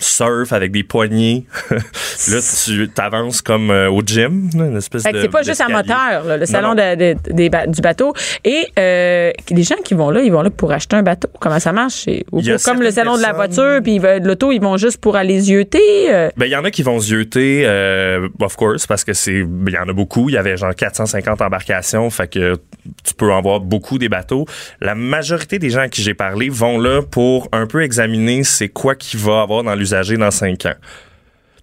[0.00, 1.44] surf avec des poignées.
[1.70, 5.60] là tu t'avances comme euh, au gym, une espèce Fait que de c'est pas juste
[5.60, 5.88] à d'escalier.
[5.88, 6.74] moteur, là, le Non, salon non.
[6.76, 8.12] de- de- des ba- du bateau.
[8.44, 11.28] Et euh, les gens qui vont là, ils vont là pour acheter un bateau.
[11.40, 12.06] Comment ça marche?
[12.30, 15.16] Ou pour- comme le salon de la voiture, puis de l'auto, ils vont juste pour
[15.16, 16.14] aller zioter.
[16.14, 16.27] euh.
[16.36, 19.34] Ben, il y en a qui vont se zioter, euh, of course, parce que c'est,
[19.66, 20.28] il y en a beaucoup.
[20.28, 22.56] Il y avait genre 450 embarcations, fait que
[23.04, 24.46] tu peux en voir beaucoup des bateaux.
[24.80, 28.68] La majorité des gens à qui j'ai parlé vont là pour un peu examiner c'est
[28.68, 30.74] quoi qu'il va avoir dans l'usager dans 5 ans.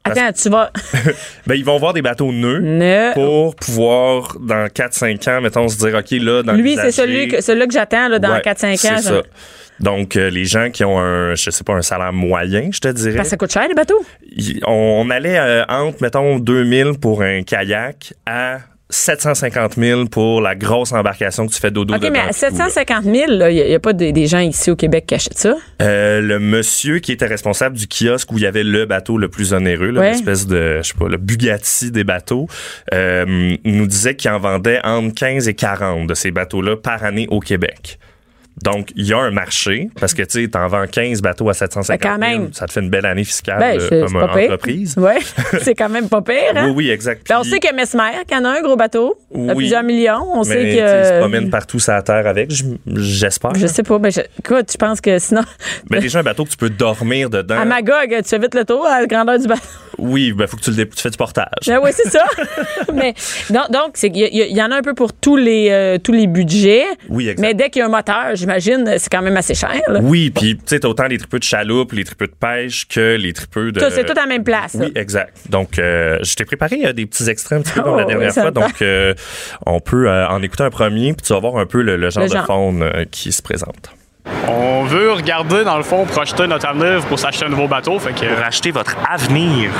[0.05, 0.71] Attends, tu vas.
[1.47, 5.77] Ben, ils vont voir des bateaux nœuds Ne- pour pouvoir, dans 4-5 ans, mettons, se
[5.77, 8.73] dire, OK, là, dans Lui, c'est celui que, celui que j'attends là, dans Ouais, 4-5
[8.73, 8.77] ans.
[8.97, 9.21] C'est ça.
[9.79, 12.87] Donc, euh, les gens qui ont un, je sais pas, un salaire moyen, je te
[12.87, 13.23] dirais.
[13.23, 14.03] Ça coûte cher, les bateaux?
[14.65, 18.59] On, on allait euh, entre, mettons, 2000 pour un kayak à
[18.89, 22.55] 750 000 pour la grosse embarcation que tu fais dodo OK, mais à puis tout,
[22.57, 22.69] là.
[22.69, 23.15] 750 000,
[23.49, 25.55] il n'y a, pas des, des gens ici au Québec qui achètent ça?
[25.81, 29.27] Euh, le monsieur qui était responsable du kiosque où il y avait le bateau le
[29.27, 30.11] plus onéreux, Ouais.
[30.11, 32.47] l'espèce de, je sais pas, le Bugatti des bateaux,
[32.93, 37.27] euh, nous disait qu'il en vendait entre 15 et 40 de ces bateaux-là par année
[37.31, 37.97] au Québec.
[38.63, 41.53] Donc, il y a un marché, parce que, tu sais, t'en vends 15 bateaux à
[41.53, 42.53] 750 Ben, quand 000, même.
[42.53, 44.43] ça te fait une belle année fiscale Ben, euh, comme pire.
[44.51, 44.95] entreprise.
[44.97, 45.17] Ouais,
[45.61, 46.35] c'est quand même pas pire.
[46.55, 46.67] Hein?
[46.69, 47.27] Oui, oui, exact.
[47.27, 49.53] Ben, on sait que Mesmer, qu'il y en a un gros bateau, Oui.
[49.55, 50.25] plusieurs millions.
[50.33, 51.01] On sait mais, que.
[51.01, 52.49] ils se promènent partout sur la terre avec,
[52.95, 53.53] j'espère.
[53.55, 53.99] Je sais pas.
[53.99, 55.41] Ben, je- écoute, je pense que sinon,
[55.89, 57.59] Ben, déjà un bateau que tu peux dormir dedans.
[57.59, 59.61] à Magog, tu fais vite le tour à la grandeur du bateau.
[59.97, 61.47] Oui, ben faut que tu le tu fais du portage.
[61.67, 62.25] Ben oui, c'est ça.
[62.93, 63.13] Mais
[63.49, 65.69] donc, y, a- il y a- il y en a un peu pour tous les
[65.71, 66.83] euh, tous les budgets.
[67.09, 67.39] Oui, exact.
[67.41, 69.81] Mais dès qu'il y a un moteur, j'imagine, c'est quand même assez cher.
[69.87, 69.99] là.
[70.01, 73.15] Oui, puis tu sais, t'as autant les tripeux de chaloupe, les tripeux de pêche que
[73.15, 73.79] les tripeux de.
[73.89, 74.73] C'est tout à la même place.
[74.75, 74.85] là.
[74.85, 75.37] Oui, exact.
[75.49, 78.07] Donc, euh, je t'ai préparé euh, des petits extraits un petit peu comme la Oh,
[78.07, 78.51] dernière fois.
[78.51, 79.13] Donc, euh,
[79.65, 82.09] on peut euh, en écouter un premier, puis tu vas voir un peu le, le
[82.09, 83.89] genre Le de faune euh, qui se présente.
[84.47, 87.97] On veut regarder, dans le fond, projeter notre avenir pour s'acheter un nouveau bateau.
[87.99, 89.71] Fait que, Pour acheter votre avenir.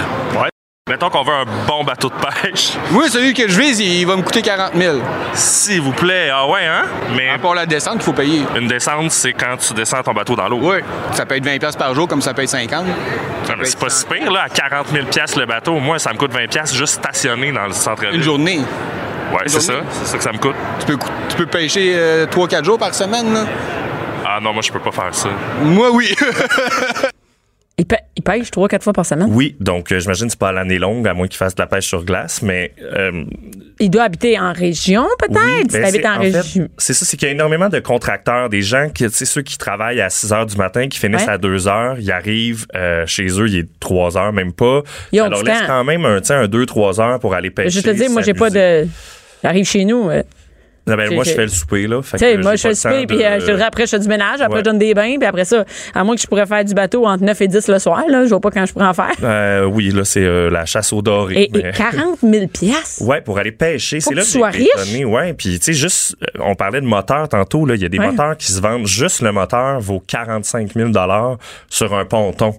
[0.42, 0.50] ouais.
[0.88, 2.74] Mettons qu'on veut un bon bateau de pêche.
[2.92, 4.98] Moi, celui que je vise, il va me coûter 40 000.
[5.34, 6.30] S'il vous plaît.
[6.32, 6.84] Ah ouais, hein?
[7.16, 8.44] Mais À part la descente qu'il faut payer.
[8.56, 10.60] une descente, c'est quand tu descends ton bateau dans l'eau.
[10.62, 10.78] Oui.
[11.14, 12.86] Ça peut être 20 pièces par jour comme ça peut être 50.
[13.50, 14.44] Ah, mais c'est pas si pire, là.
[14.44, 15.06] À 40 000
[15.40, 18.14] le bateau, moi, ça me coûte 20 juste stationné dans le centre-ville.
[18.18, 18.60] Une journée.
[19.34, 19.74] Ouais, c'est ça.
[19.74, 19.88] journée.
[19.92, 20.56] C'est ça que ça me coûte.
[20.82, 21.96] Tu peux, cou- tu peux pêcher
[22.30, 23.46] 3-4 jours par semaine, là?
[24.24, 25.30] Ah non, moi, je peux pas faire ça.
[25.64, 26.14] Moi, oui.
[27.78, 29.28] Il, pê- il pêche trois, quatre fois par semaine?
[29.30, 31.62] Oui, donc euh, j'imagine que c'est pas à l'année longue, à moins qu'il fasse de
[31.62, 33.26] la pêche sur glace, mais euh,
[33.82, 35.38] Il doit habiter en région, peut-être?
[35.44, 36.70] Oui, si ben, en, région.
[36.78, 39.42] c'est ça, c'est qu'il y a énormément de contracteurs, des gens qui, tu sais, ceux
[39.42, 41.34] qui travaillent à 6 heures du matin, qui finissent Ouais.
[41.34, 44.82] à 2 heures, ils arrivent euh, chez eux, il est 3 heures, même pas.
[45.12, 45.68] Ils ont du laisse temps.
[45.68, 47.72] quand même un, tu sais, un 2-3 heures pour aller pêcher.
[47.72, 48.88] Je te dis, moi, j'ai pas de.
[49.44, 50.10] J'arrive chez nous.
[50.88, 52.02] Non, ben, moi, je fais le souper, là.
[52.04, 53.64] fait Tu sais, que moi, je fais le souper, puis de- euh, je te dirais,
[53.64, 54.60] après, je fais du ménage, après, Ouais.
[54.60, 55.66] je donne des bains, puis après ça,
[55.96, 58.24] à moins que je pourrais faire du bateau entre 9 et 10 le soir, là,
[58.26, 59.12] je vois pas quand je pourrais en faire.
[59.24, 61.36] Euh, oui, là, c'est euh, la chasse aux dorés.
[61.52, 63.02] Et, et mais- 40 000 piastres?
[63.02, 64.00] Ouais, pour aller pêcher.
[64.00, 64.68] C'est que là tu j'ai sois riche.
[64.76, 65.06] étonné.
[65.06, 67.74] Ouais, puis tu sais, juste, on parlait de moteurs tantôt, là.
[67.76, 68.12] Il y a des Ouais.
[68.12, 70.92] moteurs qui se vendent, juste le moteur vaut 45 000
[71.70, 72.52] sur un ponton.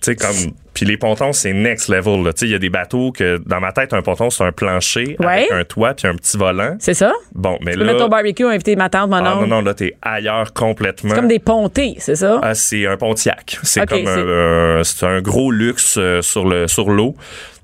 [0.00, 0.34] Tu sais, comme.
[0.78, 2.30] Puis les pontons, c'est next level, là.
[2.40, 5.50] Il y a des bateaux que, dans ma tête, un ponton, c'est un plancher avec
[5.50, 6.76] un toit puis un petit volant.
[6.78, 7.12] C'est ça?
[7.34, 7.92] Bon, mais Tu peux là.
[7.92, 9.48] mettre ton barbecue, inviter ma tante, mon ah, oncle.
[9.48, 11.10] non, non, là, t'es ailleurs complètement.
[11.10, 12.38] C'est comme des pontés, c'est ça?
[12.44, 13.58] Ah, c'est un Pontiac.
[13.64, 17.16] C'est comme un, un- c'est un gros luxe euh, sur le sur l'eau.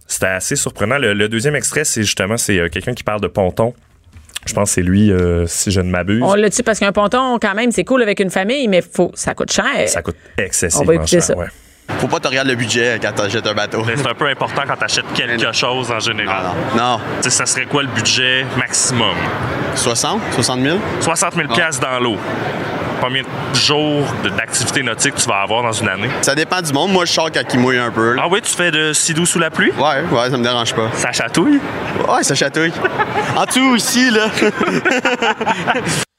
[0.08, 0.98] C'était assez surprenant.
[0.98, 3.74] Le, le deuxième extrait, c'est justement c'est euh, quelqu'un qui parle de ponton.
[4.46, 6.20] Je pense que c'est lui, euh, si je ne m'abuse.
[6.22, 9.10] On l'a dit parce qu'un ponton, quand même, c'est cool avec une famille, mais faut,
[9.14, 9.88] ça coûte cher.
[9.88, 11.22] Ça coûte excessivement On va écouter cher.
[11.22, 11.36] ça.
[11.38, 11.46] ouais.
[11.98, 13.84] Faut pas te regarder le budget quand t'achètes un bateau.
[13.96, 16.44] C'est un peu important quand tu achètes quelque chose en général.
[16.76, 16.98] Non.
[17.18, 19.14] Tu sais, ça serait quoi le budget maximum?
[19.74, 20.20] 60?
[20.32, 20.78] 60 000?
[21.00, 22.16] 60 000 piastres dans l'eau.
[23.00, 24.06] Combien de jours
[24.36, 26.08] d'activité nautique tu vas avoir dans une année?
[26.22, 26.90] Ça dépend du monde.
[26.92, 28.14] Moi, je sors quand il mouille un peu.
[28.14, 28.22] là.
[28.24, 29.72] Ah oui, tu fais de si doux sous la pluie?
[29.72, 30.88] Ouais, ouais, ça me dérange pas.
[30.94, 31.60] Ça chatouille?
[32.08, 32.72] Ouais, ça chatouille.
[33.36, 34.26] en dessous aussi, là.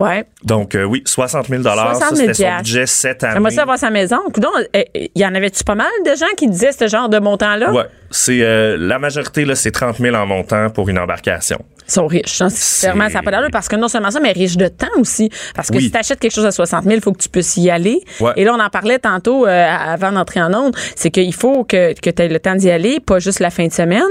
[0.00, 0.24] Ouais.
[0.44, 3.34] Donc, euh, oui, 60 000 60 Ça, 000 c'était son budget cette année.
[3.34, 4.16] J'aimerais ça avoir sa maison.
[4.32, 7.18] Coudon, euh, il y en avait-tu pas mal de gens qui disaient ce genre de
[7.18, 7.70] montant-là?
[7.70, 11.64] Ouais, c'est euh, la majorité là, c'est 30 000 en montant pour une embarcation.
[11.88, 12.40] Ils sont riches.
[12.40, 12.48] hein.
[12.50, 15.28] Sincèrement, ça n'a pas d'allure parce que non seulement ça, mais riches de temps aussi.
[15.56, 15.82] Parce que Oui.
[15.84, 18.00] si tu achètes quelque chose à 60 000, il faut que tu puisses y aller.
[18.20, 18.30] Ouais.
[18.36, 20.76] Et là, on en parlait tantôt euh, avant d'entrer en onde.
[20.94, 23.66] C'est qu'il faut que, que tu aies le temps d'y aller, pas juste la fin
[23.66, 24.02] de semaine.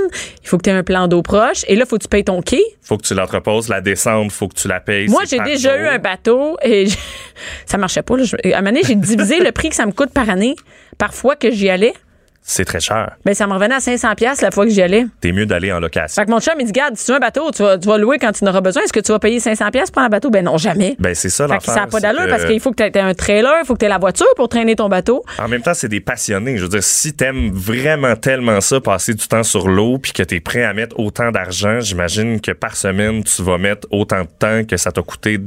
[0.43, 1.63] Il faut que tu aies un plan d'eau proche.
[1.69, 2.61] Et là, il faut que tu payes ton quai.
[2.81, 5.07] Faut que tu l'entreposes, la descente, faut que tu la payes.
[5.07, 6.87] Moi, j'ai déjà eu un bateau et
[7.65, 8.17] ça marchait pas.
[8.17, 8.23] Là.
[8.43, 10.55] À un moment donné, j'ai divisé le prix que ça me coûte par année,
[10.97, 11.93] par fois que j'y allais.
[12.41, 13.15] C'est très cher.
[13.25, 15.05] Ben, ça me revenait à 500 pièces la fois que j'y allais.
[15.21, 16.19] T'es mieux d'aller en location.
[16.19, 17.87] Fait que mon chum, il dit, garde, si tu veux un bateau, tu vas, tu
[17.87, 18.81] vas louer quand tu en auras besoin.
[18.81, 20.31] Est-ce que tu vas payer 500 pièces pour un bateau?
[20.31, 20.95] Ben non, jamais.
[20.97, 21.73] Ben, c'est ça l'affaire.
[21.75, 23.75] ça n'a pas d'allure que- parce qu'il faut que tu aies un trailer, il faut
[23.75, 25.23] que tu aies la voiture pour traîner ton bateau.
[25.37, 26.57] En même temps, c'est des passionnés.
[26.57, 30.23] Je veux dire, si t'aimes vraiment tellement ça, passer du temps sur l'eau, puis que
[30.23, 34.29] t'es prêt à mettre autant d'argent, j'imagine que par semaine, tu vas mettre autant de
[34.39, 35.39] temps que ça t'a coûté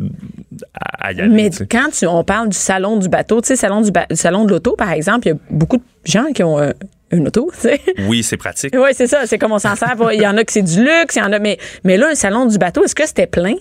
[1.01, 1.29] à, y aller.
[1.29, 4.17] Mais quand tu, on parle du salon du bateau, tu sais, salon du, ba- du
[4.17, 6.71] salon de l'auto, par exemple, il y a beaucoup de gens qui ont euh,
[7.13, 7.81] une auto, tu sais.
[7.99, 8.75] Oui, c'est pratique.
[8.77, 9.27] Oui, c'est ça.
[9.27, 9.97] C'est comme on s'en sert.
[9.97, 11.39] pour- Il y en a que c'est du luxe, il y en a.
[11.39, 13.55] Mais, mais là, un salon du bateau, est-ce que c'était plein?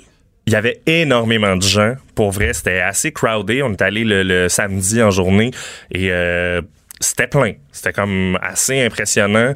[0.47, 1.93] Il y avait énormément de gens.
[2.15, 3.61] Pour vrai, c'était assez crowded.
[3.61, 5.51] On est allé le, le samedi en journée
[5.91, 6.61] et euh,
[6.99, 7.53] c'était plein.
[7.71, 9.53] C'était comme assez impressionnant.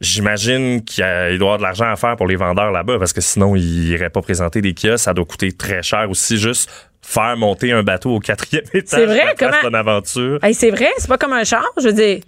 [0.00, 3.20] J'imagine qu'il doit y avoir de l'argent à faire pour les vendeurs là-bas parce que
[3.20, 4.98] sinon, ils n'iraient pas présenter des kiosques.
[5.04, 6.70] Ça doit coûter très cher aussi, juste
[7.02, 9.00] faire monter un bateau au quatrième étage.
[9.00, 10.38] C'est vrai, comment- Bonaventure.
[10.44, 11.64] Hey, c'est vrai, c'est pas comme un char.
[11.80, 12.20] Je veux dire,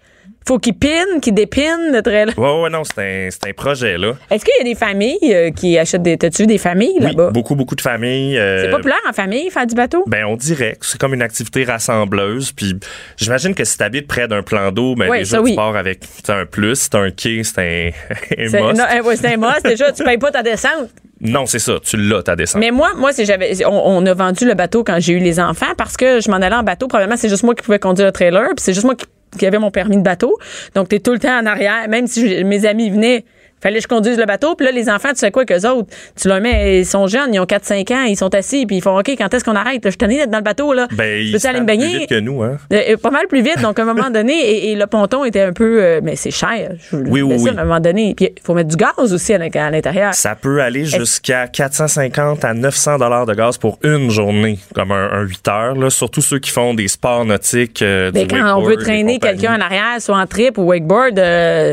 [0.46, 2.36] faut qu'il pine, qu'il dépine le trailer.
[2.38, 4.14] Ouais, ouais, non, c'est un, un projet, là.
[4.30, 6.16] Est-ce qu'il y a des familles euh, qui achètent des.
[6.18, 7.30] T'as-tu vu des familles Oui, là-bas?
[7.30, 8.36] beaucoup, beaucoup de familles.
[8.38, 10.04] euh, C'est populaire en famille, faire du bateau?
[10.06, 12.52] Ben, on dirait que c'est comme une activité rassembleuse.
[12.52, 12.74] Puis
[13.16, 15.54] j'imagine que si tu habites près d'un plan d'eau, ben, Ouais, déjà, ça, tu oui.
[15.56, 18.80] pars avec un plus, c'est un quai, c'est un, un C'est must.
[18.80, 19.64] euh, ouais, c'est un must.
[19.64, 20.90] Déjà, tu payes pas ta descente.
[21.22, 22.60] Non, c'est ça, tu l'as, ta descente.
[22.60, 25.74] Mais moi, moi, j'avais, on, on a vendu le bateau quand j'ai eu les enfants
[25.76, 26.88] parce que je m'en allais en bateau.
[26.88, 29.04] Probablement, c'est juste moi qui pouvais conduire le trailer, puis c'est juste moi qui,
[29.38, 30.38] qui avait mon permis de bateau.
[30.74, 31.88] Donc, t'es tout le temps en arrière.
[31.88, 33.24] Même si je- mes amis venaient,
[33.62, 34.54] fallait que je conduise le bateau.
[34.54, 35.88] Puis là, les enfants, tu sais quoi qu'eux autres,
[36.20, 38.82] tu leur mets, ils sont jeunes, ils ont 4-5 ans, ils sont assis, puis ils
[38.82, 39.82] font OK, quand est-ce qu'on arrête?
[39.88, 40.86] Je tannée d'être dans le bateau là.
[40.92, 41.98] ben, ils aller me savent plus baigner?
[41.98, 42.58] vite que nous, hein.
[42.72, 45.24] Euh, euh, pas mal plus vite, donc à un moment donné, et, et le ponton
[45.24, 46.70] était un peu, euh, mais c'est cher.
[46.90, 47.48] Je Oui, oui, oui.
[47.50, 50.14] À un moment donné, puis il faut mettre du gaz aussi à l'in- à l'intérieur.
[50.14, 55.10] Ça peut aller jusqu'à 450 à 900 dollars de gaz pour une journée, comme un,
[55.12, 55.74] un 8 heures.
[55.74, 55.90] Là.
[55.90, 57.82] Surtout ceux qui font des sports nautiques.
[57.82, 61.18] euh, Ben, du quand on veut traîner quelqu'un en arrière, soit en trip ou wakeboard,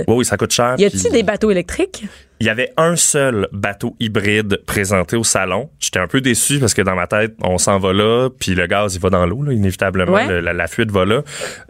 [0.08, 0.76] Oui, oui, ça coûte cher.
[0.78, 1.77] y a-t-il puis- des bateaux électriques?
[2.40, 5.70] Il y avait un seul bateau hybride présenté au salon.
[5.80, 8.68] J'étais un peu déçu parce que dans ma tête, on s'en va là, puis le
[8.68, 10.14] gaz, il va dans l'eau, inévitablement.
[10.14, 10.28] Ouais.
[10.28, 11.22] Le- la, la fuite va là.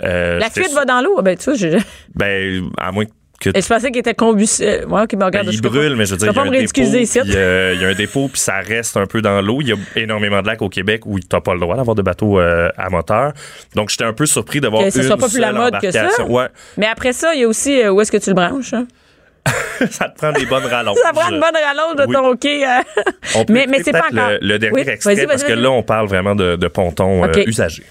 [0.04, 1.22] Euh, La fuite va dans l'eau?
[1.22, 1.78] Ben, tu vois, je-
[2.16, 4.86] Ben, à moins que que Et je pensais qu'il était combustible.
[4.90, 7.02] Ouais, ok, mais regarde, Ben, il brûle, mais je veux dire, il y dépôt, ridiculiser
[7.02, 7.20] ici.
[7.22, 9.60] puis, euh, il y a un dépôt, puis ça reste un peu dans l'eau.
[9.62, 12.02] Il y a énormément de lacs au Québec où t'as pas le droit d'avoir de
[12.02, 13.34] bateau euh, à moteur.
[13.76, 15.80] Donc, j'étais un peu surpris de voir Que ce une soit pas plus la mode
[15.80, 16.10] que ça.
[16.28, 16.48] Ouais,
[16.78, 18.74] Mais après ça, il y a aussi euh, où est-ce que tu le branches.
[18.74, 18.88] hein?
[19.92, 20.98] ça te prend des bonnes rallonges.
[21.04, 22.14] Ça prend une bonne rallonge de Oui.
[22.14, 22.66] ton hockey.
[22.66, 22.82] euh.
[23.36, 24.30] On peut mais mais c'est pas encore.
[24.30, 26.68] Le, le dernier Oui, extrait, vas-y, vas-y, parce que là, on parle vraiment de, de
[26.68, 27.44] pontons euh, Ok.
[27.48, 27.84] usagés.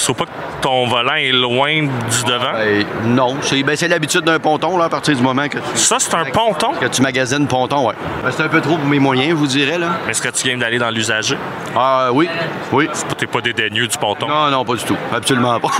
[0.00, 0.30] Faut pas que
[0.62, 2.52] ton volant est loin du devant?
[2.52, 5.64] Ben, non, c'est ben, c'est l'habitude d'un ponton là, à partir du moment que tu,
[5.76, 6.70] Ça, c'est un ponton?
[6.80, 7.94] que tu magasines ponton, ouais.
[8.22, 9.88] Ben, c'est un peu trop pour mes moyens, je vous dirais, là.
[10.08, 11.36] Est-ce que tu viens d'aller dans l'usager?
[11.76, 12.28] Ah oui,
[12.72, 12.88] oui.
[13.18, 14.28] T'es pas dédaigneux du ponton?
[14.28, 14.96] Non, non, pas du tout.
[15.12, 15.68] Absolument pas.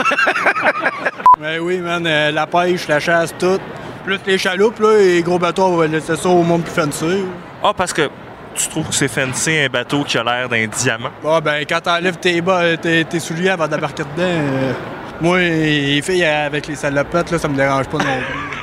[1.40, 3.60] Ben oui, man, euh, la pêche, la chasse, tout.
[4.09, 6.72] Plus les chaloupes, là, et les gros bateaux, on va laisser ça au monde plus
[6.72, 7.24] fancy.
[7.62, 8.09] Ah, parce que
[8.54, 11.11] tu trouves que c'est fancy un bateau qui a l'air d'un diamant?
[11.22, 14.72] Bon, ben, quand t'enlèves tes, bas, tes, tes souliers avant d'embarquer dedans, euh,
[15.20, 18.59] moi, les filles avec les salopettes, là, ça me dérange pas non plus.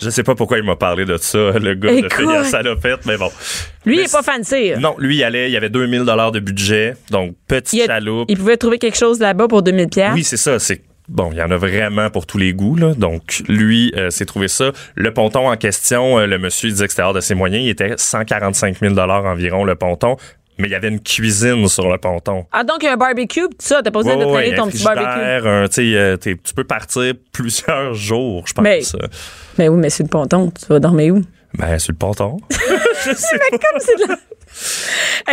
[0.00, 2.14] Je sais pas pourquoi il m'a parlé de ça, le gars de Écoute.
[2.14, 3.30] fille à salopette, mais bon.
[3.84, 4.72] Lui, il est pas fancy.
[4.80, 7.86] Non, lui, il allait, il y avait 2000 dollars de budget, donc petite Il, a-
[7.86, 8.24] chaloupe.
[8.30, 10.12] il pouvait trouver quelque chose là-bas pour 2000 pièces.
[10.14, 10.58] Oui, c'est ça.
[10.58, 12.94] C'est bon, il y en a vraiment pour tous les goûts là.
[12.94, 14.72] Donc lui, euh, s'est trouvé ça.
[14.94, 17.64] Le ponton en question, euh, le monsieur disait que c'était hors de ses moyens.
[17.64, 20.16] Il était 145 000 dollars environ le ponton.
[20.58, 22.44] Mais il y avait une cuisine sur le ponton.
[22.52, 23.80] Ah, donc, il y a un barbecue, tout ça.
[23.82, 25.48] T'as pas besoin Ouais, de traîner ton petit barbecue.
[25.48, 28.62] un, euh, tu peux partir plusieurs jours, je pense.
[28.62, 28.80] Mais-
[29.58, 31.22] Mais oui, mais sur le ponton, tu vas dormir où?
[31.58, 32.36] Ben, sur le ponton.
[32.50, 34.16] je sais mais comme c'est de la...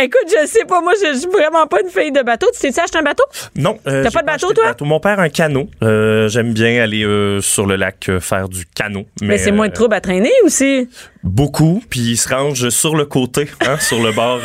[0.00, 2.46] Écoute, je sais pas, moi, je je suis vraiment pas une fille de bateau.
[2.54, 3.24] Tu t'es acheté un bateau?
[3.56, 3.78] Non.
[3.86, 4.74] euh, T'as pas de bateau, toi?
[4.80, 5.68] Mon père a un canot.
[5.82, 9.04] Euh, J'aime bien aller euh, sur le lac faire du canot.
[9.20, 10.88] Mais, c'est moins de euh, trouble à traîner aussi.
[11.22, 14.38] Beaucoup, puis il se range sur le côté, hein, sur le bord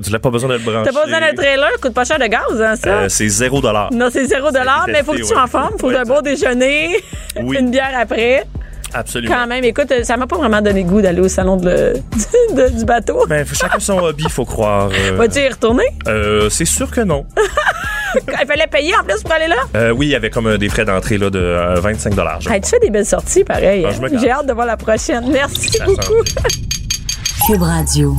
[0.00, 0.22] du lac.
[0.22, 0.90] Pas besoin de le brancher.
[0.90, 3.08] T'as pas besoin d'un trailer, coûte pas cher de gaz, hein, ça?
[3.08, 3.92] C'est zéro dollar.
[3.92, 5.78] non, c'est zéro dollar, mais faut que tu sois en forme.
[5.78, 6.96] Faut un beau déjeuner,
[7.42, 7.56] Oui.
[7.60, 8.44] une bière après.
[8.94, 9.34] Absolument.
[9.34, 11.92] Quand même, écoute, ça m'a pas vraiment donné goût d'aller au salon de le-
[12.56, 13.24] de- du bateau.
[13.28, 14.90] Ben, chacun son hobby, faut croire.
[14.92, 15.84] euh, Vas-tu y retourner?
[16.08, 17.24] euh, c'est sûr que non.
[18.14, 19.56] Il fallait payer en plus pour aller là?
[19.74, 22.40] Euh, oui, il y avait comme euh, des frais d'entrée là, de euh, 25 dollars.
[22.50, 23.86] Hey, tu fais des belles sorties, pareil.
[23.86, 24.08] Ah, hein?
[24.12, 24.18] je.
[24.18, 25.24] J'ai hâte de voir la prochaine.
[25.32, 26.22] Merci Ça beaucoup.
[27.46, 28.14] Cube Radio.